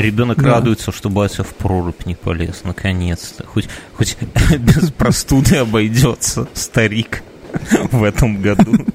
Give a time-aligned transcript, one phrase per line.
[0.00, 0.50] ребенок Да.
[0.50, 3.46] радуется, что батя в прорубь не полез, наконец-то.
[3.46, 4.16] Хоть, хоть
[4.58, 7.22] без простуды обойдется старик
[7.92, 8.72] в этом году.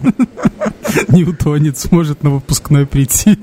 [1.09, 3.37] Не утонет, сможет на выпускной прийти.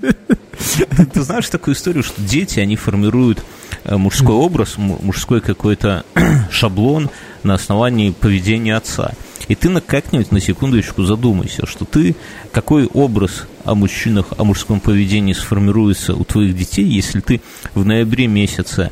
[1.13, 3.45] Ты, знаешь такую историю, что дети, они формируют
[3.85, 6.05] э, мужской образ, мужской какой-то
[6.51, 7.11] шаблон
[7.43, 9.13] на основании поведения отца.
[9.49, 12.17] И ты на как-нибудь на секундочку задумайся, что ты,
[12.53, 17.41] какой образ о мужчинах, о мужском поведении сформируется у твоих детей, если ты
[17.75, 18.91] в ноябре месяце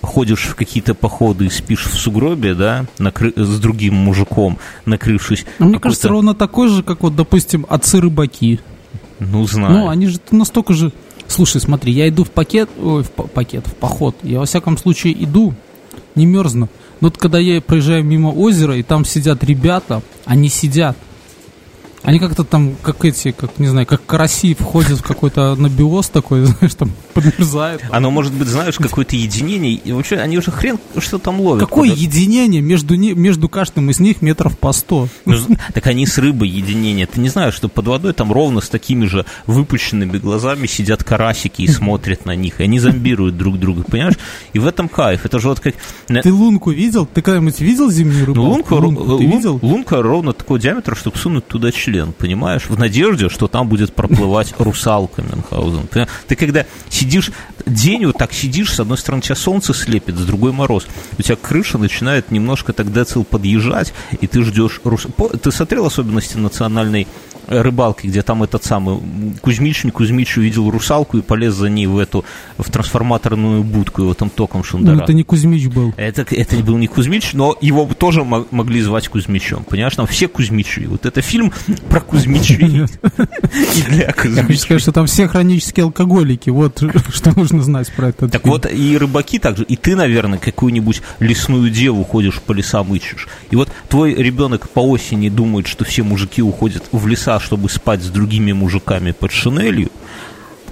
[0.00, 5.44] ходишь в какие-то походы и спишь в сугробе, да, накры- с другим мужиком, накрывшись.
[5.58, 8.60] А мне кажется, ровно такой же, как вот, допустим, отцы-рыбаки.
[9.20, 9.72] Ну, знаю.
[9.72, 10.92] Ну, они же настолько же...
[11.28, 14.16] Слушай, смотри, я иду в пакет, ой, в па- пакет, в поход.
[14.22, 15.54] Я, во всяком случае, иду,
[16.14, 16.68] не мерзну.
[17.02, 20.96] Но вот когда я проезжаю мимо озера, и там сидят ребята, они сидят.
[22.02, 26.44] Они как-то там, как эти, как, не знаю, как караси входят в какой-то анабиоз такой,
[26.46, 27.82] знаешь, там подмерзают.
[27.90, 29.72] Оно может быть, знаешь, какое-то единение.
[29.74, 31.60] И вообще, они уже хрен что там ловят.
[31.68, 35.08] Какое Куда- единение между, ни- между каждым из них метров по сто?
[35.24, 35.36] Ну,
[35.74, 37.06] так они с рыбой единение.
[37.06, 41.62] Ты не знаешь, что под водой там ровно с такими же выпущенными глазами сидят карасики
[41.62, 42.60] и смотрят на них.
[42.60, 44.18] И они зомбируют друг друга, понимаешь?
[44.52, 45.24] И в этом кайф.
[45.24, 45.74] Это же вот как...
[46.08, 47.06] Ты лунку видел?
[47.06, 48.40] Ты когда-нибудь видел зимнюю рыбу?
[48.42, 49.58] Ну, лунка, лунку ты лун- видел?
[49.62, 52.66] лунка ровно такого диаметра, чтобы сунуть туда член, понимаешь?
[52.68, 55.86] В надежде, что там будет проплывать русалка Мюнхгаузен.
[55.88, 56.10] Понимаешь?
[56.26, 57.30] Ты когда сидишь,
[57.66, 60.86] день вот так сидишь, с одной стороны тебя солнце слепит, с другой мороз.
[61.18, 64.80] У тебя крыша начинает немножко тогда цел подъезжать, и ты ждешь...
[64.84, 65.06] рус-
[65.42, 67.06] Ты смотрел особенности национальной
[67.48, 68.98] рыбалки, где там этот самый
[69.40, 72.24] Кузьмич, не Кузьмич увидел русалку и полез за ней в эту,
[72.56, 75.02] в трансформаторную будку, его там током Ну, шундарат.
[75.02, 75.92] это не Кузьмич был.
[75.96, 79.64] Это, это был не Кузьмич, но его тоже мо- могли звать Кузьмичом.
[79.64, 80.86] Понимаешь, там все Кузьмичи.
[80.86, 81.52] Вот это фильм
[81.88, 84.58] про Кузьмичей и для Я хочу Кузьмичей.
[84.58, 86.50] сказать, что там все хронические алкоголики.
[86.50, 86.82] Вот
[87.12, 91.70] что нужно знать про этот Так вот, и рыбаки также, и ты, наверное, какую-нибудь лесную
[91.70, 93.28] деву ходишь по лесам ищешь.
[93.50, 98.02] И вот твой ребенок по осени думает, что все мужики уходят в леса, чтобы спать
[98.02, 99.90] с другими мужиками под шинелью,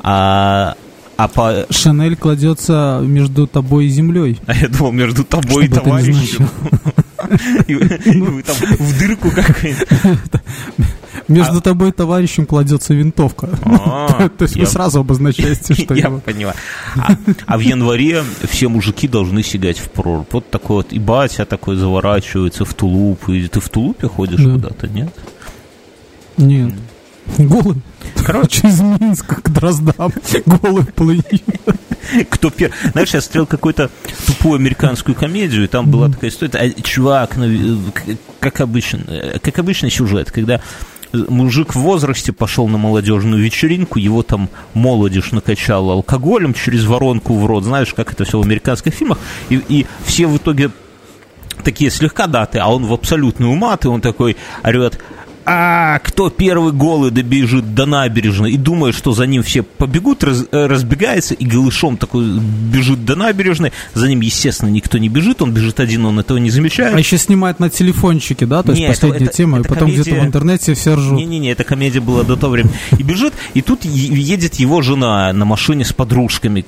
[0.02, 0.76] а,
[1.16, 1.66] а по...
[1.70, 4.40] Шанель кладется между тобой и землей.
[4.46, 6.48] А я думал, между тобой и Что бы это ни товарищем.
[7.68, 9.86] И вы и вы там в дырку какую-нибудь.
[11.30, 13.48] Между тобой и товарищем кладется винтовка.
[13.64, 16.56] А, То есть вы сразу обозначаете, что Я понимаю.
[16.96, 20.28] А, а в январе все мужики должны сигать в прорубь.
[20.32, 20.92] Вот такой вот.
[20.92, 23.28] И батя такой заворачивается в тулуп.
[23.28, 24.52] И ты в тулупе ходишь Да.
[24.52, 25.14] куда-то, нет?
[26.36, 26.74] Нет.
[27.38, 27.76] Голый.
[28.24, 30.12] Короче, Через Минск к Дроздам.
[30.46, 31.22] Голый плыни.
[32.28, 32.74] кто первый...
[32.92, 33.90] Знаешь, я смотрел какую-то
[34.26, 36.58] тупую американскую комедию, и там была такая история.
[36.76, 37.76] а, Чувак, ну, э,
[38.40, 40.60] как обычно, э, как обычный сюжет, когда
[41.12, 47.46] мужик в возрасте пошел на молодежную вечеринку, его там молодежь накачала алкоголем через воронку в
[47.46, 49.18] рот, знаешь, как это все в американских фильмах,
[49.48, 50.70] и, и все в итоге
[51.62, 54.98] такие слегка даты, а он в абсолютную мат, и он такой орет,
[55.44, 60.44] а кто первый голый добежит до набережной и думает, что за ним все побегут, раз-
[60.52, 65.52] э, разбегается и голышом такой бежит до набережной, за ним, естественно, никто не бежит, он
[65.52, 66.94] бежит один, он этого не замечает.
[66.94, 68.62] А еще снимает на телефончике, да?
[68.62, 69.58] То есть Не, последняя это- тема.
[69.58, 71.18] И это потом где-то комедия- в интернете все ржут.
[71.18, 72.74] Не-не-не, эта комедия была до того времени.
[72.98, 76.64] И бежит, и тут едет его жена на машине с подружками,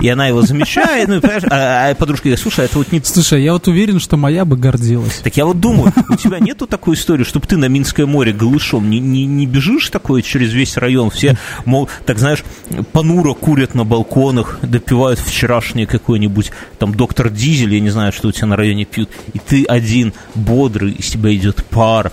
[0.00, 3.00] и она его замечает, ну, и, понимаешь, а, а подружка говорит, слушай, это вот не
[3.02, 5.20] Слушай, я вот уверен, что моя бы гордилась.
[5.22, 8.88] Так я вот думаю, у тебя нету такой истории, чтобы ты на Минское море голышом
[8.90, 12.44] не, не, не бежишь такое через весь район, все, мол, так знаешь,
[12.92, 18.32] понуро курят на балконах, допивают вчерашнее какой-нибудь там доктор Дизель, я не знаю, что у
[18.32, 22.12] тебя на районе пьют, и ты один бодрый, из тебя идет пар,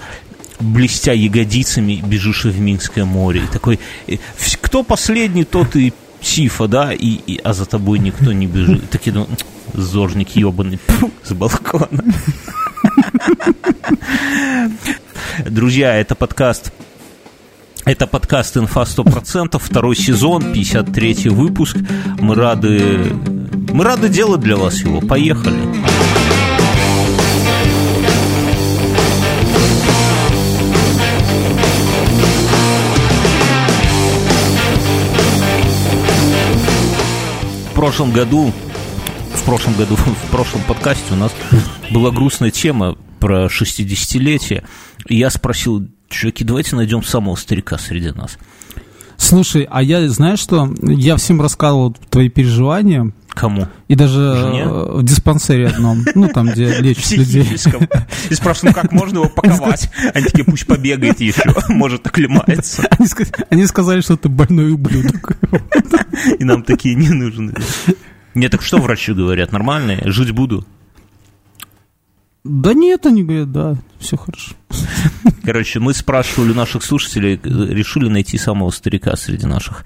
[0.60, 3.42] блестя ягодицами, бежишь в Минское море.
[3.44, 4.18] И такой, э,
[4.62, 8.90] кто последний, тот и Сифа, да, и, и- а за тобой никто не бежит.
[8.90, 9.30] Такие думаю,
[9.74, 10.80] зожник ебаный,
[11.24, 11.90] с балкона.
[15.46, 16.72] Друзья, это подкаст
[17.86, 21.76] это подкаст «Инфа 100%», второй сезон, 53 выпуск.
[22.18, 23.14] Мы рады,
[23.74, 25.02] мы рады делать для вас его.
[25.02, 25.58] Поехали.
[37.70, 38.54] В прошлом году,
[39.44, 39.96] в прошлом году,
[40.28, 41.34] в прошлом подкасте у нас
[41.92, 44.64] была грустная тема про 60-летие.
[45.08, 48.38] И я спросил, чуваки, давайте найдем самого старика среди нас.
[49.18, 53.68] Слушай, а я, знаешь что, я всем рассказывал твои переживания, Кому?
[53.88, 54.68] И даже Жене?
[54.68, 57.48] в диспансере одном, ну там, где лечат людей.
[58.30, 59.90] И спрашивают, ну как можно его паковать?
[60.14, 62.88] Они такие, пусть побегает еще, может оклемается.
[62.92, 63.08] Они,
[63.50, 65.36] они сказали, что ты больной ублюдок.
[66.38, 67.56] И нам такие не нужны.
[68.36, 69.52] Нет, так что врачи говорят?
[69.52, 70.02] Нормальные?
[70.06, 70.66] Жить буду?
[72.44, 74.56] Да нет, они говорят, да, все хорошо.
[75.44, 79.86] Короче, мы спрашивали наших слушателей, решили найти самого старика среди наших.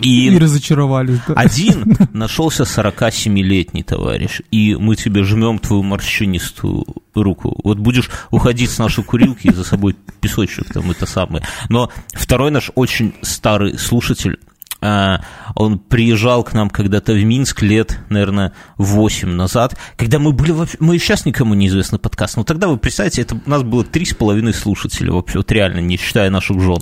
[0.00, 1.18] И, и разочаровались.
[1.26, 1.34] Да.
[1.34, 7.60] Один нашелся 47-летний товарищ, и мы тебе жмем твою морщинистую руку.
[7.62, 11.44] Вот будешь уходить с нашей курилки, и за собой песочек там это самое.
[11.68, 14.38] Но второй наш очень старый слушатель,
[14.82, 20.98] он приезжал к нам когда-то в Минск лет, наверное, 8 назад, когда мы были, мы
[20.98, 24.14] сейчас никому не известны подкаст, но тогда вы представьте, это у нас было три с
[24.14, 26.78] половиной слушателя, вообще, вот реально, не считая наших жен.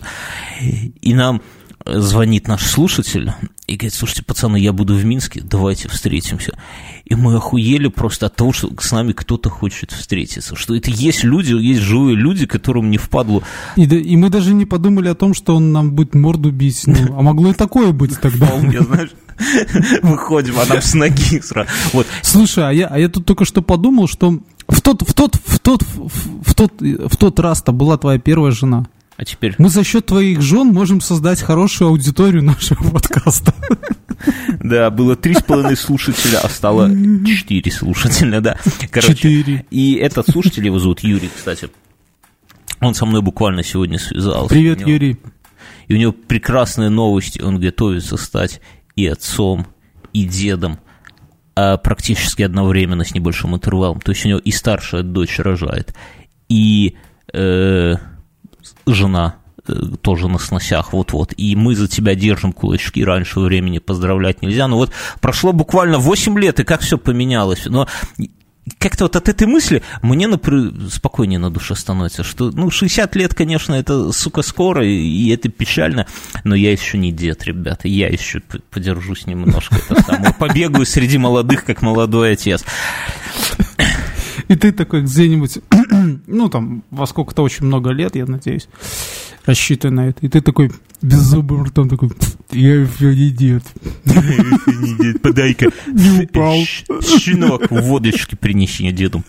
[0.61, 1.43] И нам
[1.87, 3.33] звонит наш слушатель
[3.67, 6.59] и говорит, слушайте, пацаны, я буду в Минске, давайте встретимся.
[7.05, 11.25] И мы охуели просто от того, что с нами кто-то хочет встретиться, что это есть
[11.25, 13.43] люди, есть живые люди, которым не впадло.
[13.77, 16.83] И, да, и мы даже не подумали о том, что он нам будет морду бить,
[16.87, 18.47] ну, а могло и такое быть тогда.
[18.47, 19.11] Вполне, знаешь,
[20.03, 21.69] выходим, а нам с ноги сразу.
[21.93, 22.07] Вот.
[22.23, 25.59] Слушай, а я, а я тут только что подумал, что в тот, в тот, в
[25.59, 28.87] тот, в тот, в тот раз-то была твоя первая жена.
[29.21, 29.55] А теперь...
[29.59, 33.55] Мы за счет твоих жен можем создать хорошую аудиторию нашего подкаста.
[34.65, 38.57] Да, было три с половиной слушателя, а стало четыре слушателя, да.
[38.99, 39.67] Четыре.
[39.71, 41.69] И этот слушатель, его зовут Юрий, кстати.
[42.81, 44.49] Он со мной буквально сегодня связался.
[44.49, 45.19] Привет, Юрий.
[45.89, 47.43] И у него прекрасные новости.
[47.43, 48.63] Он готовится стать
[48.97, 49.67] и отцом,
[50.15, 50.79] и дедом
[51.55, 54.01] а практически одновременно с небольшим интервалом.
[54.01, 55.95] То есть у него и старшая дочь рожает,
[56.49, 56.97] и
[57.35, 57.97] э,
[58.95, 61.35] жена э, тоже на сносях, вот-вот.
[61.37, 64.69] И мы за тебя держим кулачки, раньше времени поздравлять нельзя.
[64.69, 67.67] Но вот прошло буквально 8 лет, и как все поменялось.
[67.67, 67.87] Но
[68.79, 73.35] как-то вот от этой мысли мне, например, спокойнее на душе становится, что, ну, 60 лет,
[73.35, 76.07] конечно, это, сука, скоро, и это печально,
[76.45, 78.41] но я еще не дед, ребята, я еще
[78.71, 82.65] подержусь немножко, это самое, побегаю среди молодых, как молодой отец.
[84.49, 85.59] И ты такой где-нибудь,
[86.27, 88.69] ну, там, во сколько-то очень много лет, я надеюсь,
[89.45, 90.25] рассчитывая на это.
[90.25, 90.71] И ты такой
[91.03, 92.11] беззубым ртом такой,
[92.51, 93.65] я еще не дед.
[94.05, 95.71] Не дед, подай-ка.
[95.87, 96.57] Не упал.
[97.03, 99.23] Щенок, водочки принеси деду.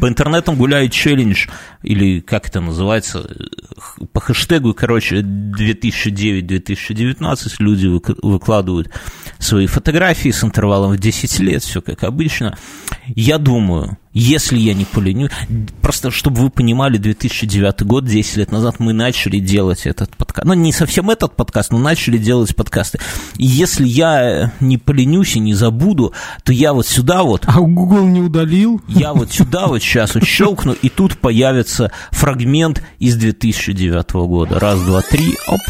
[0.00, 1.48] По интернетам гуляет челлендж,
[1.82, 3.28] или как это называется,
[4.12, 7.88] по хэштегу, короче, 2009-2019 люди
[8.22, 8.90] выкладывают
[9.38, 12.56] свои фотографии с интервалом в 10 лет, все как обычно.
[13.06, 15.28] Я думаю, если я не поленю,
[15.82, 20.46] просто чтобы вы понимали, 2009 год, 10 лет назад мы начали делать этот подкаст.
[20.46, 22.98] Ну, не совсем этот подкаст, но начали делать подкасты.
[23.36, 26.14] И если я не поленюсь и не забуду,
[26.44, 27.42] то я вот сюда вот...
[27.46, 28.80] А Google не удалил?
[28.88, 34.58] Я вот сюда вот сейчас вот щелкну, и тут появится фрагмент из 2009 года.
[34.58, 35.60] Раз, два, три, оп.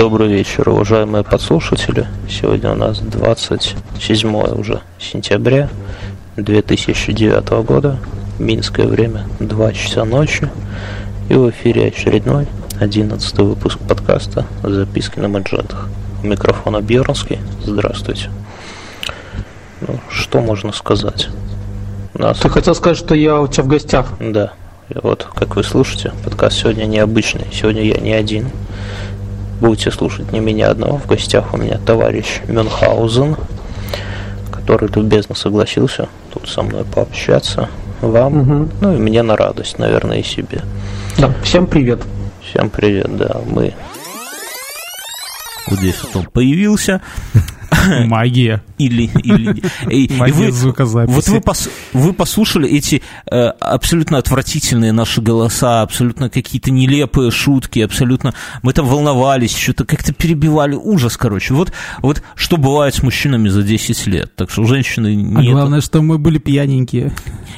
[0.00, 2.06] Добрый вечер, уважаемые подслушатели.
[2.26, 5.68] Сегодня у нас 27 уже сентября
[6.36, 7.98] 2009 года.
[8.38, 10.48] Минское время 2 часа ночи.
[11.28, 12.46] И в эфире очередной
[12.80, 15.90] 11 выпуск подкаста «Записки на маджетах».
[16.22, 17.38] У микрофона Бьернский.
[17.62, 18.30] Здравствуйте.
[19.82, 21.28] Ну, что можно сказать?
[22.14, 22.38] Нас...
[22.38, 24.06] Ты хотел сказать, что я у тебя в гостях?
[24.18, 24.54] Да.
[24.88, 27.48] И вот, как вы слушаете, подкаст сегодня необычный.
[27.52, 28.46] Сегодня я не один
[29.60, 30.98] будете слушать не меня одного.
[30.98, 33.36] В гостях у меня товарищ Мюнхгаузен,
[34.50, 37.68] который любезно согласился тут со мной пообщаться.
[38.00, 38.68] Вам, угу.
[38.80, 40.62] ну и мне на радость, наверное, и себе.
[41.18, 42.00] Да, всем привет.
[42.42, 43.40] Всем привет, да.
[43.46, 43.74] Мы
[45.66, 47.00] вот здесь вот он появился.
[48.06, 48.62] Магия.
[48.80, 51.06] Или, или и, Магия вы.
[51.06, 57.80] Вот вы, пос, вы послушали эти э, абсолютно отвратительные наши голоса, абсолютно какие-то нелепые шутки,
[57.80, 58.34] абсолютно...
[58.62, 60.74] Мы там волновались, что-то как-то перебивали.
[60.74, 61.52] Ужас, короче.
[61.52, 64.34] Вот, вот что бывает с мужчинами за 10 лет.
[64.34, 65.50] Так что женщины нет...
[65.50, 67.12] А главное, что мы были пьяненькие.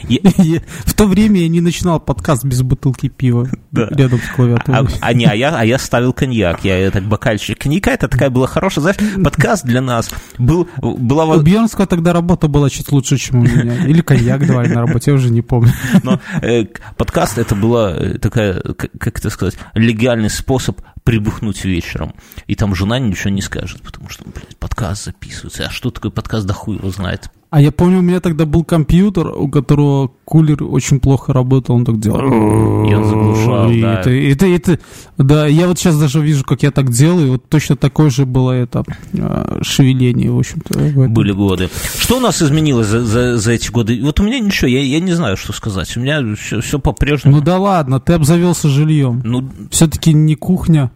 [0.09, 0.61] Я...
[0.85, 3.88] В то время я не начинал подкаст без бутылки пива да.
[3.91, 4.81] рядом с клавиатурой.
[4.81, 6.64] А, а, не, а, я, а я ставил коньяк.
[6.64, 10.69] Я так бокальчик коньяка, это такая была хорошая, знаешь, подкаст для нас был,
[11.14, 11.37] была...
[11.37, 13.87] У Бьернского тогда работа была чуть лучше, чем у меня.
[13.87, 15.73] Или коньяк давали на работе, я уже не помню.
[16.02, 16.66] Но э,
[16.97, 22.14] подкаст это была э, такая, как, как это сказать, легальный способ прибухнуть вечером.
[22.47, 25.66] И там жена ничего не скажет, потому что, блядь, подкаст записывается.
[25.66, 28.64] А что такое подкаст, да хуй его знает А я помню, у меня тогда был
[28.64, 32.18] компьютер, у которого кулер очень плохо работал, он так делал.
[32.18, 34.00] И он заглушал, И да.
[34.00, 34.78] это, это, это,
[35.18, 38.52] да, я вот сейчас даже вижу, как я так делаю, вот точно такое же было
[38.52, 38.85] это
[39.18, 41.09] а, шевеление, в общем-то.
[41.11, 41.68] Были годы.
[41.99, 44.00] Что у нас изменилось за, за, за эти годы?
[44.02, 45.94] Вот у меня ничего, я, я не знаю, что сказать.
[45.99, 47.37] У меня все, все по-прежнему.
[47.37, 49.21] Ну да ладно, ты обзавелся жильем.
[49.26, 50.90] Ну, Все-таки не кухня.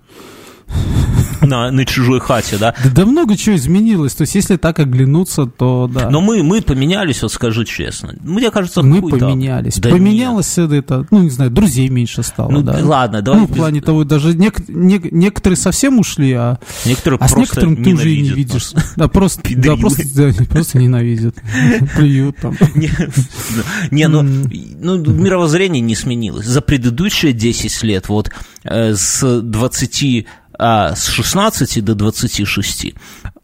[1.43, 2.75] На, на чужой хате, да.
[2.83, 4.15] Да, да много чего изменилось.
[4.15, 6.11] То есть, если так оглянуться, то да.
[6.11, 8.15] Но мы, мы поменялись, вот скажу честно.
[8.23, 9.77] Мне кажется, мы поменялись.
[9.79, 12.79] Да Поменялось это, это, ну, не знаю, друзей меньше стало, Ну, да.
[12.83, 16.97] ладно, давай Ну, в без- плане того, даже нек- нек- некоторые совсем ушли, а, нет.
[16.97, 18.73] Некоторые а с некоторым ты уже и не видишь.
[18.73, 18.95] нас.
[18.97, 21.37] Да, просто, да, просто, да, просто ненавидят.
[21.97, 22.57] Плюют там.
[23.91, 26.47] Не, ну, ну, мировоззрение не сменилось.
[26.47, 28.31] За предыдущие 10 лет, вот
[28.65, 30.27] э, с 20,
[30.59, 32.95] а, с 16 до 26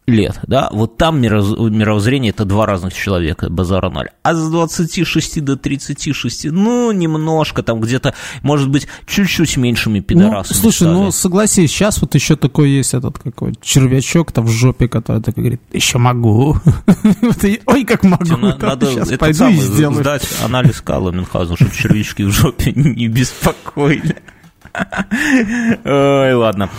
[0.07, 4.09] лет, да, вот там мировоззрение это два разных человека, базара ноль.
[4.25, 10.57] А с 26 до 36, ну, немножко там где-то, может быть, чуть-чуть меньшими Ну, пидорасами
[10.57, 10.93] слушай, стали.
[10.93, 15.61] ну согласись, сейчас вот еще такой есть этот какой червячок-то в жопе, который такой говорит,
[15.73, 16.57] еще могу.
[17.67, 18.25] Ой, как могу.
[18.25, 20.01] Там, надо пойду и сделаю.
[20.01, 24.17] сдать анализ Калла Мюнхгаузена, чтобы червячки в жопе не беспокоили.
[25.85, 26.71] Ой, ладно.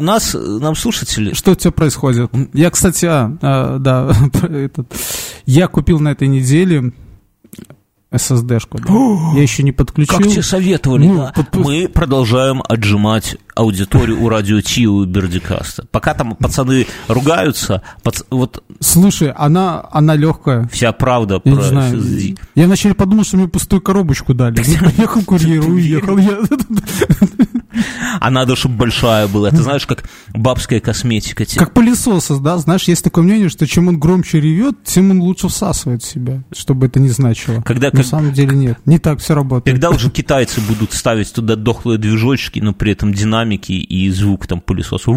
[0.00, 1.34] У нас, нам слушатели...
[1.34, 2.30] Что у тебя происходит?
[2.54, 4.10] Я, кстати, а, а, да,
[4.48, 4.90] этот,
[5.44, 6.92] я купил на этой неделе
[8.10, 8.78] SSD-шку.
[8.80, 9.36] да.
[9.36, 10.16] Я еще не подключил.
[10.16, 11.32] Как тебе советовали, Ну, да?
[11.36, 15.84] подпу- Мы продолжаем отжимать аудиторию у радио Ти у Бердикаста.
[15.90, 20.66] Пока там пацаны ругаются, пац- вот Слушай, она, она легкая.
[20.72, 21.98] вся правда Я про не знаю.
[21.98, 22.38] SSD.
[22.54, 24.56] Я вначале подумал, что мне пустую коробочку дали.
[24.80, 26.16] Ну, Поехал курьер, уехал.
[28.20, 29.48] А надо, чтобы большая была.
[29.48, 31.44] Это знаешь, как бабская косметика.
[31.44, 31.58] тебе.
[31.60, 32.58] Как пылесоса, да?
[32.58, 36.86] Знаешь, есть такое мнение, что чем он громче ревет, тем он лучше всасывает себя, чтобы
[36.86, 37.60] это не значило.
[37.62, 38.78] Когда На как- самом деле нет.
[38.86, 39.76] Не так все работает.
[39.76, 44.60] Когда уже китайцы будут ставить туда дохлые движочки, но при этом динамики и звук там
[44.60, 45.10] пылесоса,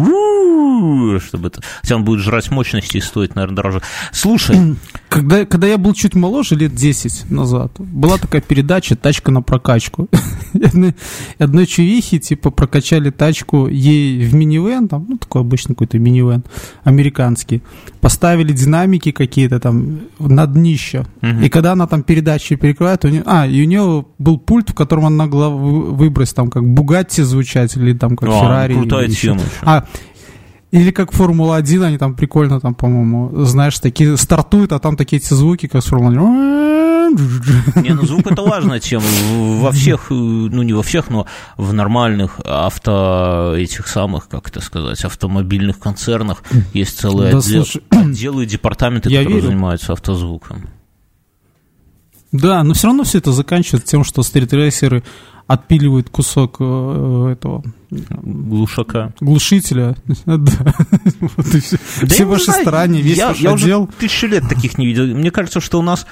[1.20, 1.62] чтобы это...
[1.82, 3.82] Хотя он будет жрать мощности и стоит, наверное, дороже.
[4.12, 4.76] Слушай,
[5.08, 10.08] Когда, когда я был чуть моложе, лет 10 назад, была такая передача «Тачка на прокачку».
[11.38, 16.44] Одной чувихи, типа, прокачали тачку ей в минивэн, там, ну, такой обычный какой-то минивэн,
[16.84, 17.62] американский.
[18.00, 21.04] Поставили динамики какие-то там на днище.
[21.20, 21.42] Мгм.
[21.42, 24.74] И когда она там передачи перекрывает, у нее, а, и у нее был пульт, в
[24.74, 28.74] котором она могла вы- выбрать там как Бугатти звучать или там как А, Феррари.
[28.74, 29.48] крутая тема еще.
[29.62, 29.84] А,
[30.70, 35.32] или как Формула-1, они там прикольно, там, по-моему, знаешь, такие стартуют, а там такие эти
[35.32, 36.83] звуки, как с Формула-1.
[37.76, 39.04] Не, ну звук это важная тема.
[39.60, 44.60] Во всех, э, ну не во всех, но в нормальных авто, этих самых, как это
[44.60, 46.42] сказать, автомобильных концернах
[46.72, 49.46] есть целые Да, отдел- слушай, отделы и департаменты, я которые верю.
[49.48, 50.68] занимаются автозвуком.
[52.32, 55.04] Да, но все равно все это заканчивается тем, что стритрейсеры
[55.46, 59.12] отпиливают кусок э, этого Глушака.
[59.20, 59.94] глушителя.
[60.26, 60.74] Да.
[61.20, 61.76] Вот и все.
[62.00, 65.04] Да Все ваши знаю, старания, весь я, ваш я уже тысячу лет таких не видел.
[65.06, 66.06] Мне кажется, что у нас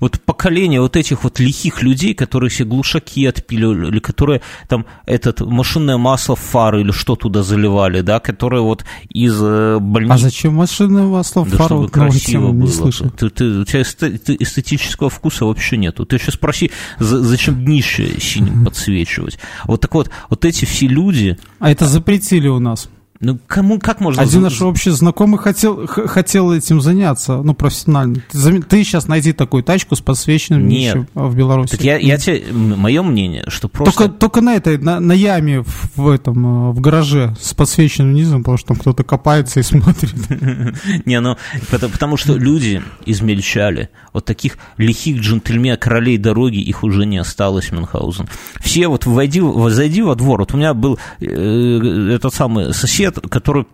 [0.00, 5.40] вот поколение вот этих вот лихих людей, которые все глушаки отпиливали, или которые там этот
[5.40, 10.20] машинное масло в фары или что туда заливали, да, которые вот из э, А больниц...
[10.20, 11.66] зачем машинное масло в Да фару?
[11.66, 12.66] чтобы красиво было.
[12.66, 13.10] Не слышал.
[13.10, 16.04] Ты, ты- у тебя эстетического вкуса вообще нету.
[16.04, 19.38] Ты еще спроси, за- зачем днище синим подсвечивать.
[19.64, 22.88] Вот так вот, вот эти все люди, А это запретили у нас.
[23.20, 24.22] Ну кому, как можно...
[24.22, 28.16] Один наш общий знакомый хотел, хотел этим заняться, ну, профессионально.
[28.30, 31.08] Ты, ты сейчас найди такую тачку с подсвеченным Нет.
[31.14, 31.70] в Беларуси.
[31.70, 33.96] Так я, я тебе, мое мнение, что просто...
[33.96, 38.14] Только, только на этой, на, на яме в, в этом, э, в гараже с подсвеченным
[38.14, 40.14] низом, потому что там кто-то копается и смотрит.
[41.06, 41.36] Не, ну,
[41.70, 43.90] потому, потому что люди измельчали.
[44.12, 48.28] Вот таких лихих джентльмен, королей дороги, их уже не осталось, Мюнхгаузен.
[48.60, 50.40] Все вот войди, зайди во двор.
[50.40, 53.66] Вот у меня был э, этот самый сосед, который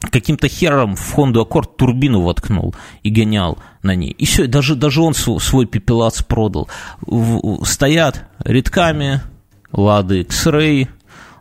[0.00, 4.10] каким-то хером в Хонду Аккорд турбину воткнул и гонял на ней.
[4.10, 6.68] И все, даже, даже он св- свой пепелац продал.
[7.00, 9.20] В- стоят редками
[9.72, 10.88] Лады X-Ray,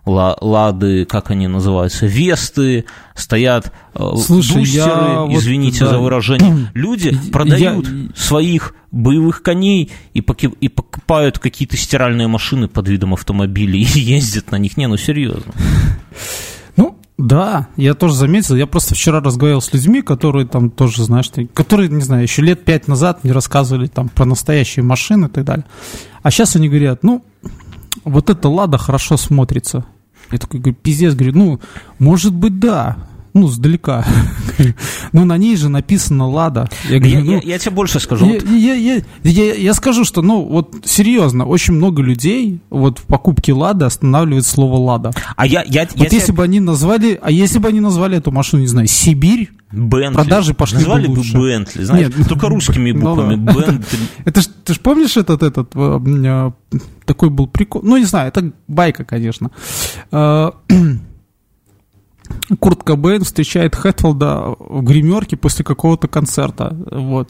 [0.08, 4.66] Ла- Лады, как они называются, Весты, стоят э, Слушай, бустеры,
[5.06, 5.90] я вот, извините да.
[5.92, 6.72] за выражение.
[6.74, 13.14] Люди Я- продают своих боевых коней и, поки- и покупают какие-то стиральные машины под видом
[13.14, 14.78] автомобилей и ездят на них.
[14.78, 15.54] Не, ну серьезно.
[17.18, 18.56] Да, я тоже заметил.
[18.56, 22.64] Я просто вчера разговаривал с людьми, которые там тоже, знаешь, которые, не знаю, еще лет
[22.64, 25.66] пять назад мне рассказывали там про настоящие машины и так далее.
[26.22, 27.26] А сейчас они говорят, ну,
[28.04, 29.86] вот эта «Лада» хорошо смотрится.
[30.32, 31.60] Я такой говорю, пиздец, говорю, ну,
[31.98, 32.98] может быть, да.
[33.38, 34.06] Ну, сдалека.
[35.13, 36.67] Ну, на ней же написано «Лада».
[36.89, 38.25] Я, говорю, я, ну, я, я тебе больше скажу.
[38.25, 43.03] Я, я, я, я, я скажу, что, ну, вот серьезно, очень много людей вот в
[43.03, 45.12] покупке «Лады» останавливает слово «Лада».
[45.36, 46.38] А я, я, вот я если тебе...
[46.38, 50.15] бы они назвали, а если бы они назвали эту машину, не знаю, «Сибирь», Бентли.
[50.15, 51.38] Продажи пошли Назвали бы лучше.
[51.38, 53.36] Бентли, знаешь, Нет, только русскими ну буквами.
[53.36, 53.75] Ну, Бентли.
[53.75, 53.86] Это,
[54.25, 56.51] это ж, ты же помнишь этот, этот, э,
[57.06, 59.51] такой был прикол, ну, не знаю, это байка, конечно.
[62.60, 67.30] Курт Кобейн встречает Хэтфилда в гримерке после какого-то концерта, вот.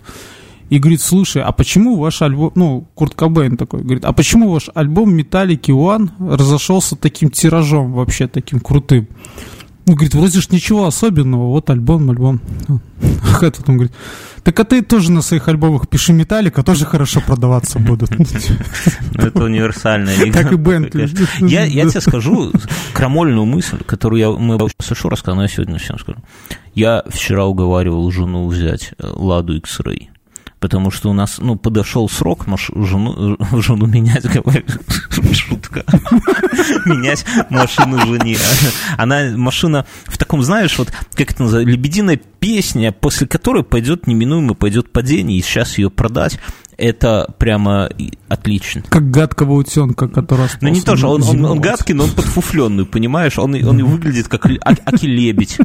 [0.69, 4.69] И говорит, слушай, а почему ваш альбом, ну, Курт Кобейн такой, говорит, а почему ваш
[4.73, 9.07] альбом Металлики One разошелся таким тиражом вообще, таким крутым?
[9.87, 12.41] Ну, говорит, вроде ж ничего особенного, вот альбом, альбом.
[13.23, 13.93] Хэт потом говорит,
[14.43, 18.11] так а ты тоже на своих альбомах пиши Металлика, тоже хорошо продаваться будут.
[18.19, 18.25] Ну,
[19.23, 21.09] это универсальная Как и Бентли.
[21.39, 22.51] Я, я тебе скажу
[22.93, 26.19] крамольную мысль, которую я, мы Сашу рассказал, но я сегодня всем скажу.
[26.73, 30.09] Я вчера уговаривал жену взять э, Ладу X-Ray
[30.59, 34.23] потому что у нас, ну, подошел срок маш, жену, жену менять,
[35.33, 35.83] шутка,
[36.85, 38.37] менять машину жене.
[38.97, 44.53] Она, машина в таком, знаешь, вот, как это называется, лебединая песня, после которой пойдет неминуемо,
[44.53, 46.39] пойдет падение, и сейчас ее продать,
[46.77, 47.89] это прямо
[48.27, 48.83] отлично.
[48.87, 53.37] Как гадкого утенка, который Ну не тоже, он, он, он гадкий, но он подфуфленный, понимаешь?
[53.39, 55.57] Он, он выглядит как аки-лебедь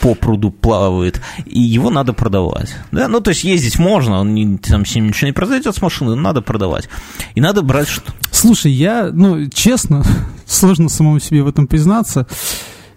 [0.00, 2.74] по пруду плавает, и его надо продавать.
[2.92, 3.08] Да?
[3.08, 6.14] Ну, то есть ездить можно, он не, там с ним ничего не произойдет с машины,
[6.14, 6.88] но надо продавать.
[7.34, 10.04] И надо брать что Слушай, я, ну, честно,
[10.46, 12.26] сложно самому себе в этом признаться,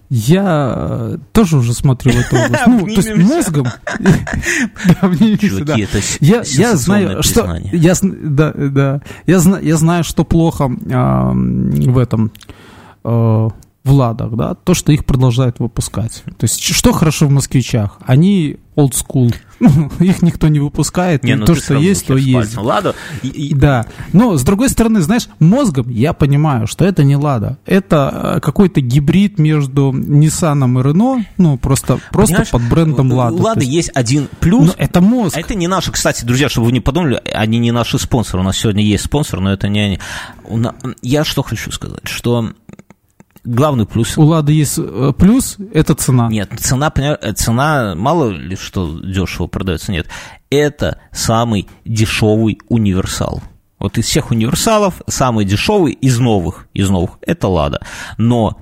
[0.09, 2.63] я э, тоже уже смотрю в эту область.
[2.67, 3.67] Ну, то есть мозгом.
[6.21, 7.57] Я я знаю, что...
[7.71, 9.01] Я Да, да.
[9.25, 12.31] Я знаю, что плохо в этом
[13.03, 13.49] э,
[13.87, 16.23] в «Ладах», да, то, что их продолжают выпускать.
[16.37, 17.97] То есть, что хорошо в «Москвичах»?
[18.05, 19.33] Они old school.
[19.99, 22.55] их никто не выпускает, не, ну то, что есть, то есть.
[22.57, 22.93] Лада.
[23.23, 23.53] И, и...
[23.53, 23.85] Да.
[24.13, 27.57] Но, с другой стороны, знаешь, мозгом я понимаю, что это не Лада.
[27.65, 33.35] Это э, какой-то гибрид между Nissan и Renault, ну, просто, просто под брендом Лада.
[33.35, 33.73] Лада есть...
[33.73, 34.67] есть один плюс.
[34.67, 35.35] Но это мозг.
[35.35, 38.41] А это не наши, кстати, друзья, чтобы вы не подумали, они не наши спонсоры.
[38.41, 39.99] У нас сегодня есть спонсор, но это не они.
[41.01, 42.51] Я что хочу сказать, что
[43.47, 44.17] главный плюс.
[44.17, 46.27] У Лады есть э, плюс, это цена.
[46.29, 50.07] Нет, цена, э, цена мало ли что дешево продается, нет.
[50.49, 53.41] Это самый дешевый универсал.
[53.79, 57.81] Вот из всех универсалов самый дешевый из новых, из новых, это Лада.
[58.17, 58.59] Но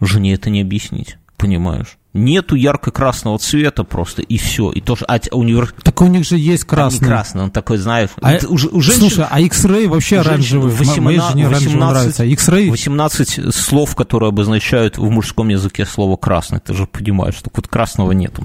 [0.00, 1.98] жене это не объяснить, понимаешь?
[2.14, 4.70] Нету ярко-красного цвета просто, и все.
[4.70, 5.72] И тоже, а универ...
[5.82, 7.08] Так у них же есть красный.
[7.08, 8.10] А красный, он такой, знаешь...
[8.20, 10.70] А, у, у женщин, слушай, а X-Ray вообще оранжевый.
[10.70, 12.24] 18, Моей жене 18, нравится.
[12.24, 12.70] X-Ray...
[12.70, 16.60] 18 слов, которые обозначают в мужском языке слово «красный».
[16.60, 18.44] Ты же понимаешь, что вот красного нету.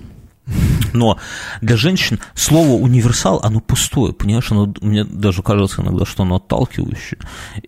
[0.93, 1.17] Но
[1.62, 7.19] для женщин слово универсал, оно пустое, понимаешь, оно, мне даже кажется иногда, что оно отталкивающее.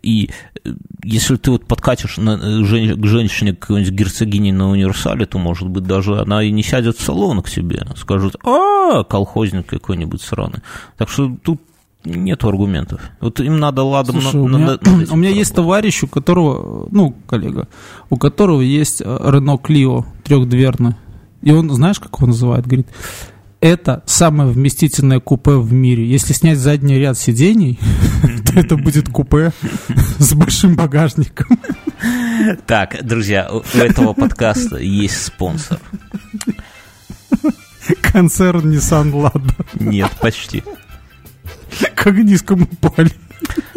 [0.02, 0.32] И
[0.64, 0.70] э,
[1.04, 5.84] если ты вот подкатишь на, э, к женщине какой-нибудь герцогини на универсале, то, может быть,
[5.84, 10.60] даже она и не сядет в салон к тебе, скажет, а, колхозник какой-нибудь сраный.
[10.98, 11.62] Так что тут
[12.06, 13.02] нет аргументов.
[13.20, 14.22] Вот им надо ладом...
[14.22, 14.80] Слушай, на, у меня, надо,
[15.12, 17.68] у меня есть товарищ, у которого, ну, коллега,
[18.10, 20.96] у которого есть Рено Клио трехдверный.
[21.42, 22.66] И он, знаешь, как его называют?
[22.66, 22.88] Говорит,
[23.62, 26.10] это самое вместительное купе в мире.
[26.10, 27.80] Если снять задний ряд сидений,
[28.46, 29.52] то это будет купе
[30.18, 31.60] с большим багажником.
[32.66, 35.80] Так, друзья, у этого подкаста есть спонсор.
[38.02, 39.54] Концерн Nissan Lada.
[39.80, 40.64] Нет, почти.
[41.96, 43.12] Как низко мы упали.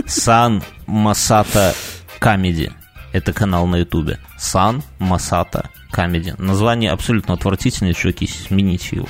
[0.07, 1.75] Сан Масата
[2.19, 2.73] Камеди.
[3.13, 4.19] Это канал на ютубе.
[4.39, 6.35] Сан Масата Comedy.
[6.41, 9.09] Название абсолютно отвратительное, чуваки, смените его.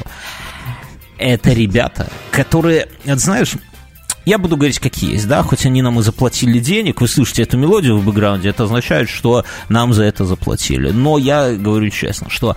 [1.18, 3.54] Это ребята, которые, знаешь,
[4.24, 7.58] я буду говорить, какие есть, да, хоть они нам и заплатили денег, вы слышите эту
[7.58, 10.90] мелодию в бэкграунде, это означает, что нам за это заплатили.
[10.90, 12.56] Но я говорю честно, что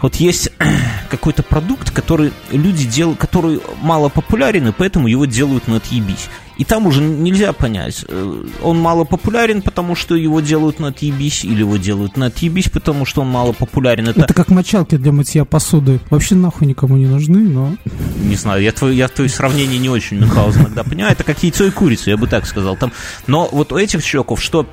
[0.00, 0.50] вот есть
[1.10, 6.28] какой-то продукт, который люди делают, который мало популярен, и поэтому его делают на отъебись.
[6.60, 11.42] И там уже нельзя понять, э, он мало популярен, потому что его делают на отъебись,
[11.42, 14.08] или его делают на отъебись, потому что он мало популярен.
[14.08, 16.00] Это, Это как мочалки для мытья посуды.
[16.10, 17.74] Вообще нахуй никому не нужны, но...
[18.22, 21.12] Не знаю, я твои, я твои сравнения не очень, Мюнхгаузен, иногда понимаю.
[21.12, 22.76] Это как яйцо и курица, я бы так сказал.
[22.76, 22.92] Там...
[23.26, 24.66] Но вот у этих чуваков что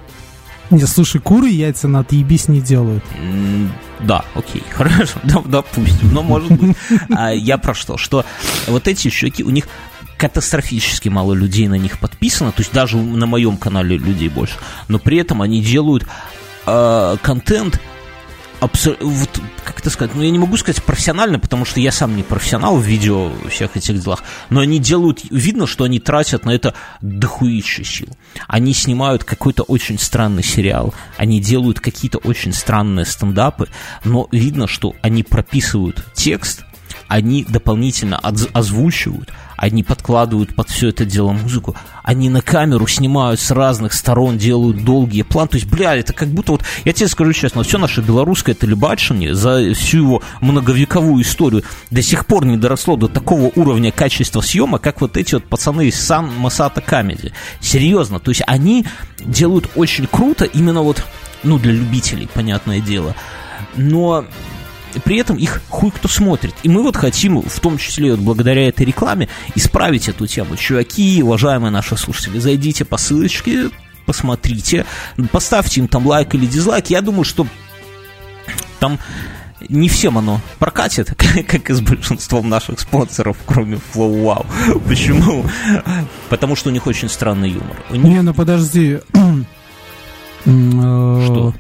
[0.70, 3.06] не, слушай, куры яйца на отъебись не делают.
[4.02, 6.76] Да, окей, хорошо, да, допустим, но может быть.
[7.16, 7.96] А я про что?
[7.98, 8.26] Что
[8.68, 9.70] вот эти щеки, у них
[10.18, 14.56] катастрофически мало людей на них подписано, то есть даже на моем канале людей больше,
[14.88, 16.06] но при этом они делают
[16.66, 17.80] э, контент
[18.60, 22.24] вот, как это сказать, ну я не могу сказать профессионально, потому что я сам не
[22.24, 26.74] профессионал в видео всех этих делах, но они делают, видно, что они тратят на это
[27.02, 28.10] дохуище сил.
[28.48, 33.68] Они снимают какой-то очень странный сериал, они делают какие-то очень странные стендапы,
[34.04, 36.64] но видно, что они прописывают текст,
[37.08, 43.52] они дополнительно озвучивают, они подкладывают под все это дело музыку, они на камеру снимают с
[43.52, 45.50] разных сторон, делают долгие планы.
[45.50, 49.34] То есть, бля, это как будто вот, я тебе скажу честно, все наше белорусское телебачение
[49.34, 54.78] за всю его многовековую историю до сих пор не доросло до такого уровня качества съема,
[54.78, 57.34] как вот эти вот пацаны из Сан Масата Камеди.
[57.60, 58.86] Серьезно, то есть они
[59.20, 61.04] делают очень круто именно вот,
[61.44, 63.16] ну, для любителей, понятное дело.
[63.76, 64.26] Но
[65.04, 66.56] при этом их хуй кто смотрит.
[66.64, 70.56] И мы вот хотим, в том числе вот благодаря этой рекламе, исправить эту тему.
[70.56, 73.70] Чуваки, уважаемые наши слушатели, зайдите по ссылочке,
[74.06, 74.86] посмотрите,
[75.32, 76.90] поставьте им там лайк или дизлайк.
[76.90, 77.48] Я думаю, что
[78.80, 79.00] там
[79.70, 81.14] не всем оно прокатит,
[81.48, 84.82] как и с большинством наших спонсоров, кроме Flow Wow.
[84.88, 85.46] Почему?
[86.30, 87.78] Потому что у них очень странный юмор.
[87.92, 88.04] Них...
[88.04, 89.00] Не, ну подожди.
[90.44, 91.54] Что?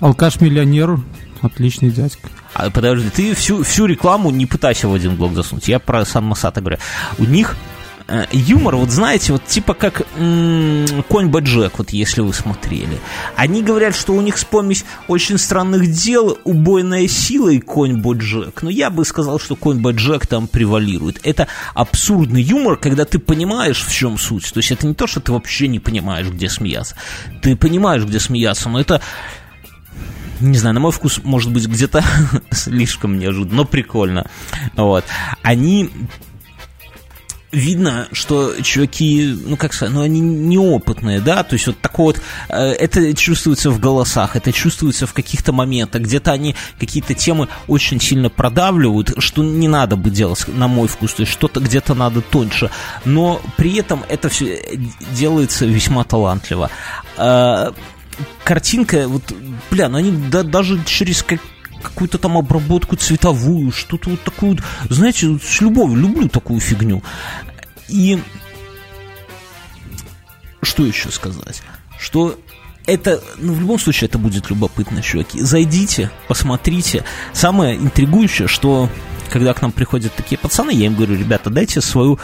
[0.00, 1.00] Алкаш-миллионер
[1.42, 2.28] Отличный дядька.
[2.54, 5.68] А, подожди, ты всю, всю рекламу не пытайся в один блок засунуть.
[5.68, 6.78] Я про Сан Масата говорю.
[7.18, 7.56] У них
[8.06, 13.00] э, юмор, вот знаете, вот типа как м-м, Конь Баджек, вот если вы смотрели.
[13.34, 18.62] Они говорят, что у них помесь очень странных дел, убойная сила и Конь Боджек.
[18.62, 21.18] Но я бы сказал, что Конь Боджек там превалирует.
[21.24, 24.52] Это абсурдный юмор, когда ты понимаешь, в чем суть.
[24.52, 26.94] То есть это не то, что ты вообще не понимаешь, где смеяться.
[27.40, 29.00] Ты понимаешь, где смеяться, но это
[30.42, 32.04] не знаю, на мой вкус, может быть, где-то
[32.50, 34.26] слишком неожиданно, но прикольно.
[34.76, 35.04] Вот.
[35.42, 35.90] Они
[37.52, 42.22] видно, что чуваки, ну как сказать, ну они неопытные, да, то есть вот такое вот,
[42.48, 48.00] э, это чувствуется в голосах, это чувствуется в каких-то моментах, где-то они какие-то темы очень
[48.00, 52.22] сильно продавливают, что не надо бы делать, на мой вкус, то есть что-то где-то надо
[52.22, 52.70] тоньше,
[53.04, 54.78] но при этом это все
[55.12, 56.70] делается весьма талантливо.
[57.18, 57.72] Э,
[58.44, 59.22] картинка, вот,
[59.70, 61.40] бля, ну они да, даже через как,
[61.82, 67.02] какую-то там обработку цветовую, что-то вот такую, знаете, с любовью, люблю такую фигню.
[67.88, 68.22] И
[70.62, 71.62] что еще сказать?
[71.98, 72.38] Что
[72.86, 75.40] это, ну, в любом случае, это будет любопытно, чуваки.
[75.40, 77.04] Зайдите, посмотрите.
[77.32, 78.88] Самое интригующее, что
[79.32, 82.18] когда к нам приходят такие пацаны, я им говорю, ребята, дайте свою